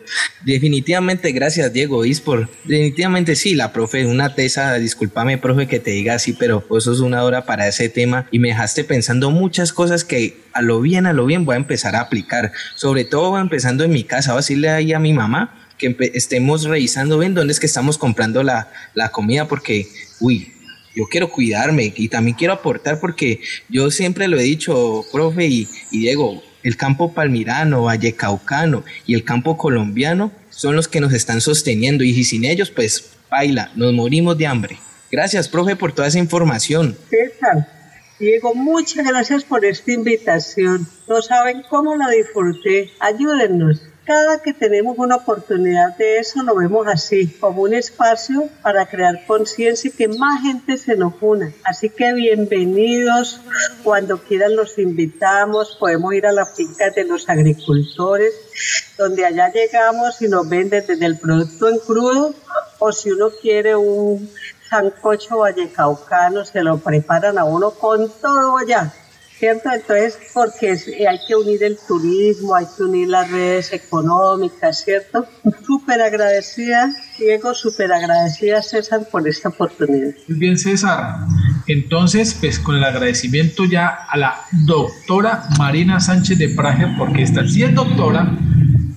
definitivamente 0.44 1.30
gracias 1.30 1.72
Diego 1.72 2.02
por 2.24 2.48
definitivamente 2.64 3.37
sí, 3.37 3.54
la 3.54 3.72
profe, 3.72 4.06
una 4.06 4.34
tesa, 4.34 4.74
discúlpame 4.74 5.38
profe 5.38 5.68
que 5.68 5.78
te 5.78 5.92
diga 5.92 6.14
así, 6.14 6.32
pero 6.32 6.64
eso 6.76 6.92
es 6.92 6.98
una 6.98 7.22
hora 7.22 7.46
para 7.46 7.68
ese 7.68 7.88
tema 7.88 8.26
y 8.32 8.40
me 8.40 8.48
dejaste 8.48 8.82
pensando 8.82 9.30
muchas 9.30 9.72
cosas 9.72 10.04
que 10.04 10.40
a 10.52 10.62
lo 10.62 10.80
bien, 10.80 11.06
a 11.06 11.12
lo 11.12 11.26
bien 11.26 11.44
voy 11.44 11.54
a 11.54 11.58
empezar 11.58 11.94
a 11.94 12.00
aplicar, 12.00 12.50
sobre 12.74 13.04
todo 13.04 13.38
empezando 13.38 13.84
en 13.84 13.92
mi 13.92 14.02
casa, 14.02 14.32
voy 14.32 14.38
a 14.38 14.40
decirle 14.40 14.70
ahí 14.70 14.92
a 14.92 14.98
mi 14.98 15.12
mamá 15.12 15.68
que 15.78 15.96
estemos 16.14 16.64
revisando 16.64 17.20
bien 17.20 17.34
dónde 17.34 17.52
es 17.52 17.61
que 17.61 17.66
estamos 17.66 17.98
comprando 17.98 18.42
la, 18.42 18.72
la 18.94 19.11
comida 19.11 19.46
porque, 19.46 19.87
uy, 20.18 20.52
yo 20.98 21.06
quiero 21.06 21.30
cuidarme 21.30 21.92
y 21.94 22.08
también 22.08 22.37
quiero 22.37 22.52
aportar 22.52 22.98
porque 22.98 23.40
yo 23.68 23.88
siempre 23.92 24.26
lo 24.26 24.37
he 24.37 24.42
dicho, 24.42 25.04
profe 25.12 25.46
y, 25.46 25.68
Diego, 25.92 26.42
el 26.64 26.76
campo 26.76 27.14
palmirano, 27.14 27.84
vallecaucano 27.84 28.82
y 29.06 29.14
el 29.14 29.22
campo 29.22 29.56
colombiano 29.56 30.32
son 30.50 30.74
los 30.74 30.88
que 30.88 31.00
nos 31.00 31.12
están 31.12 31.40
sosteniendo 31.40 32.02
y 32.02 32.24
sin 32.24 32.44
ellos, 32.44 32.72
pues, 32.72 33.11
baila, 33.30 33.70
nos 33.76 33.92
morimos 33.92 34.37
de 34.37 34.48
hambre. 34.48 34.76
Gracias, 35.08 35.48
profe, 35.48 35.76
por 35.76 35.92
toda 35.92 36.08
esa 36.08 36.18
información. 36.18 36.98
César, 37.08 37.68
Diego, 38.18 38.56
muchas 38.56 39.06
gracias 39.06 39.44
por 39.44 39.64
esta 39.64 39.92
invitación. 39.92 40.88
No 41.08 41.22
saben 41.22 41.62
cómo 41.70 41.94
la 41.94 42.11
disfruté. 42.11 42.90
Ayúdennos 42.98 43.88
cada 44.08 44.40
que 44.40 44.54
tenemos 44.54 44.96
una 44.96 45.16
oportunidad 45.16 45.94
de 45.98 46.18
eso 46.18 46.42
lo 46.42 46.54
vemos 46.54 46.86
así, 46.86 47.26
como 47.26 47.60
un 47.60 47.74
espacio 47.74 48.48
para 48.62 48.86
crear 48.86 49.26
conciencia 49.26 49.90
y 49.90 49.92
que 49.92 50.08
más 50.08 50.40
gente 50.40 50.78
se 50.78 50.96
nos 50.96 51.12
una. 51.20 51.52
Así 51.62 51.90
que 51.90 52.14
bienvenidos, 52.14 53.42
cuando 53.84 54.16
quieran 54.16 54.56
los 54.56 54.78
invitamos, 54.78 55.76
podemos 55.78 56.14
ir 56.14 56.26
a 56.26 56.32
la 56.32 56.46
finca 56.46 56.88
de 56.88 57.04
los 57.04 57.28
agricultores, 57.28 58.32
donde 58.96 59.26
allá 59.26 59.52
llegamos 59.52 60.22
y 60.22 60.28
nos 60.28 60.48
venden 60.48 60.86
desde 60.86 61.04
el 61.04 61.18
producto 61.18 61.68
en 61.68 61.78
crudo 61.78 62.34
o 62.78 62.92
si 62.92 63.10
uno 63.10 63.28
quiere 63.28 63.76
un 63.76 64.30
sancocho 64.70 65.36
vallecaucano, 65.36 66.46
se 66.46 66.62
lo 66.62 66.78
preparan 66.78 67.36
a 67.36 67.44
uno 67.44 67.72
con 67.72 68.10
todo 68.22 68.56
allá 68.56 68.90
¿cierto? 69.38 69.70
Entonces, 69.72 70.18
porque 70.35 70.70
hay 71.09 71.18
que 71.27 71.37
unir 71.37 71.62
el 71.62 71.79
turismo, 71.87 72.55
hay 72.55 72.66
que 72.77 72.83
unir 72.83 73.09
las 73.09 73.31
redes 73.31 73.72
económicas, 73.72 74.85
¿cierto? 74.85 75.27
Súper 75.64 76.01
agradecida, 76.01 76.92
Diego, 77.18 77.55
súper 77.55 77.92
agradecida, 77.92 78.62
César, 78.62 79.09
por 79.11 79.27
esta 79.29 79.51
oportunidad. 79.51 80.14
Muy 80.29 80.38
bien, 80.38 80.59
César. 80.59 81.16
Entonces, 81.66 82.35
pues 82.35 82.59
con 82.59 82.77
el 82.77 82.85
agradecimiento 82.85 83.64
ya 83.64 83.87
a 83.88 84.16
la 84.16 84.40
doctora 84.64 85.44
Marina 85.59 86.01
Sánchez 86.01 86.38
de 86.38 86.48
Praje, 86.48 86.87
porque 86.98 87.22
está 87.22 87.46
sí 87.46 87.62
es 87.62 87.74
doctora, 87.74 88.37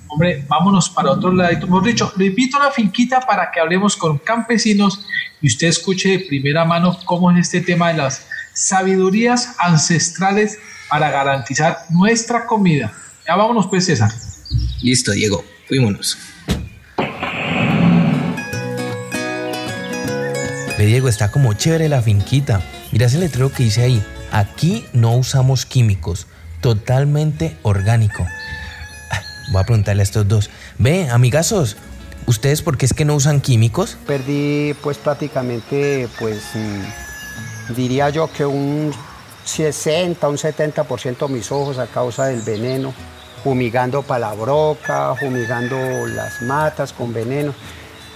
hombre, 0.08 0.44
vámonos 0.48 0.90
para 0.90 1.12
otro 1.12 1.32
lado. 1.32 1.52
Hemos 1.52 1.84
dicho, 1.84 2.12
le 2.16 2.26
invito 2.26 2.58
a 2.58 2.64
la 2.64 2.70
finquita 2.70 3.20
para 3.20 3.50
que 3.50 3.60
hablemos 3.60 3.96
con 3.96 4.18
campesinos 4.18 5.06
y 5.40 5.46
usted 5.46 5.68
escuche 5.68 6.10
de 6.10 6.18
primera 6.20 6.64
mano 6.64 6.96
cómo 7.04 7.30
es 7.30 7.38
este 7.38 7.60
tema 7.60 7.88
de 7.88 7.98
las 7.98 8.26
sabidurías 8.52 9.54
ancestrales 9.58 10.58
para 10.88 11.10
garantizar 11.10 11.78
nuestra 11.90 12.46
comida. 12.46 12.92
Ya 13.26 13.36
vámonos 13.36 13.66
pues, 13.68 13.86
César. 13.86 14.12
Listo, 14.82 15.12
Diego, 15.12 15.44
fuímonos. 15.68 16.18
Ve, 20.78 20.86
Diego, 20.86 21.08
está 21.08 21.30
como 21.30 21.54
chévere 21.54 21.88
la 21.88 22.02
finquita. 22.02 22.62
Mira 22.90 23.06
ese 23.06 23.18
letrero 23.18 23.52
que 23.52 23.62
dice 23.62 23.82
ahí. 23.82 24.04
Aquí 24.32 24.84
no 24.92 25.16
usamos 25.16 25.66
químicos, 25.66 26.26
totalmente 26.60 27.56
orgánico. 27.62 28.26
Voy 29.52 29.62
a 29.62 29.64
preguntarle 29.64 30.02
a 30.02 30.04
estos 30.04 30.26
dos. 30.26 30.50
Ve, 30.78 31.08
amigazos, 31.10 31.76
¿ustedes 32.26 32.62
por 32.62 32.78
qué 32.78 32.86
es 32.86 32.94
que 32.94 33.04
no 33.04 33.14
usan 33.14 33.40
químicos? 33.40 33.98
Perdí 34.06 34.74
pues 34.82 34.98
prácticamente 34.98 36.08
pues 36.18 36.42
mm, 36.54 37.01
diría 37.74 38.10
yo 38.10 38.30
que 38.32 38.44
un 38.44 38.92
60, 39.44 40.28
un 40.28 40.36
70% 40.36 41.26
de 41.26 41.34
mis 41.34 41.50
ojos 41.52 41.78
a 41.78 41.86
causa 41.86 42.26
del 42.26 42.42
veneno, 42.42 42.92
fumigando 43.42 44.02
palabroca, 44.02 45.14
fumigando 45.16 45.76
las 46.06 46.42
matas 46.42 46.92
con 46.92 47.12
veneno. 47.12 47.54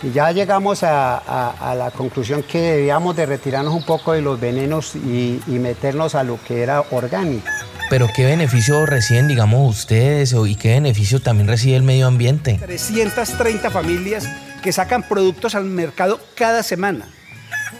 Y 0.02 0.12
ya 0.12 0.30
llegamos 0.30 0.82
a, 0.82 1.74
la 1.76 1.90
conclusión 1.90 2.42
que 2.42 2.60
debíamos 2.60 3.16
de 3.16 3.26
retirarnos 3.26 3.74
un 3.74 3.84
poco 3.84 4.12
de 4.12 4.20
los 4.20 4.38
venenos 4.38 4.94
y, 4.94 5.40
y, 5.46 5.58
meternos 5.58 6.14
a 6.14 6.22
lo 6.22 6.38
que 6.46 6.62
era 6.62 6.84
orgánico. 6.90 7.46
Pero 7.88 8.08
¿qué 8.14 8.26
beneficio 8.26 8.84
reciben, 8.84 9.28
digamos, 9.28 9.78
ustedes 9.78 10.34
y 10.46 10.56
qué 10.56 10.70
beneficio 10.70 11.20
también 11.20 11.48
recibe 11.48 11.76
el 11.76 11.82
medio 11.82 12.06
ambiente? 12.08 12.58
330 12.60 13.70
familias 13.70 14.28
que 14.62 14.72
sacan 14.72 15.02
productos 15.02 15.54
al 15.54 15.64
mercado 15.64 16.20
cada 16.34 16.62
semana 16.62 17.06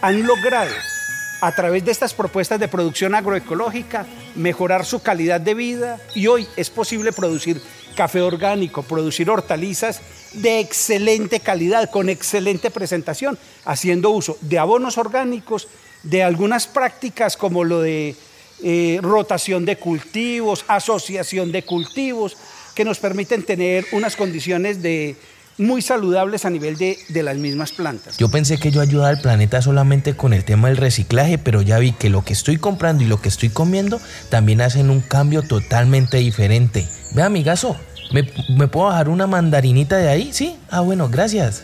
han 0.01 0.25
logrado 0.25 0.71
a 1.41 1.51
través 1.53 1.85
de 1.85 1.91
estas 1.91 2.13
propuestas 2.13 2.59
de 2.59 2.67
producción 2.67 3.15
agroecológica, 3.15 4.05
mejorar 4.35 4.85
su 4.85 5.01
calidad 5.01 5.39
de 5.39 5.53
vida 5.53 5.99
y 6.15 6.27
hoy 6.27 6.47
es 6.55 6.69
posible 6.69 7.11
producir 7.11 7.61
café 7.95 8.21
orgánico, 8.21 8.83
producir 8.83 9.29
hortalizas 9.29 10.01
de 10.33 10.59
excelente 10.59 11.39
calidad, 11.39 11.89
con 11.89 12.09
excelente 12.09 12.69
presentación, 12.69 13.37
haciendo 13.65 14.11
uso 14.11 14.37
de 14.41 14.59
abonos 14.59 14.97
orgánicos, 14.97 15.67
de 16.03 16.23
algunas 16.23 16.67
prácticas 16.67 17.37
como 17.37 17.63
lo 17.63 17.81
de 17.81 18.15
eh, 18.63 18.99
rotación 19.01 19.65
de 19.65 19.77
cultivos, 19.77 20.63
asociación 20.67 21.51
de 21.51 21.63
cultivos, 21.63 22.37
que 22.75 22.85
nos 22.85 22.99
permiten 22.99 23.43
tener 23.43 23.85
unas 23.91 24.15
condiciones 24.15 24.81
de 24.83 25.15
muy 25.57 25.81
saludables 25.81 26.45
a 26.45 26.49
nivel 26.49 26.77
de, 26.77 26.97
de, 27.09 27.23
las 27.23 27.37
mismas 27.37 27.71
plantas. 27.71 28.17
Yo 28.17 28.29
pensé 28.29 28.57
que 28.57 28.71
yo 28.71 28.81
ayudaba 28.81 29.09
al 29.09 29.21
planeta 29.21 29.61
solamente 29.61 30.15
con 30.15 30.33
el 30.33 30.43
tema 30.43 30.67
del 30.67 30.77
reciclaje, 30.77 31.37
pero 31.37 31.61
ya 31.61 31.79
vi 31.79 31.93
que 31.93 32.09
lo 32.09 32.23
que 32.23 32.33
estoy 32.33 32.57
comprando 32.57 33.03
y 33.03 33.07
lo 33.07 33.21
que 33.21 33.29
estoy 33.29 33.49
comiendo 33.49 33.99
también 34.29 34.61
hacen 34.61 34.89
un 34.89 35.01
cambio 35.01 35.41
totalmente 35.41 36.17
diferente. 36.17 36.87
Ve, 37.15 37.23
amigazo, 37.23 37.75
¿me, 38.11 38.29
¿me 38.57 38.67
puedo 38.67 38.87
bajar 38.87 39.09
una 39.09 39.27
mandarinita 39.27 39.97
de 39.97 40.09
ahí? 40.09 40.33
Sí. 40.33 40.57
Ah, 40.69 40.81
bueno, 40.81 41.09
gracias. 41.09 41.63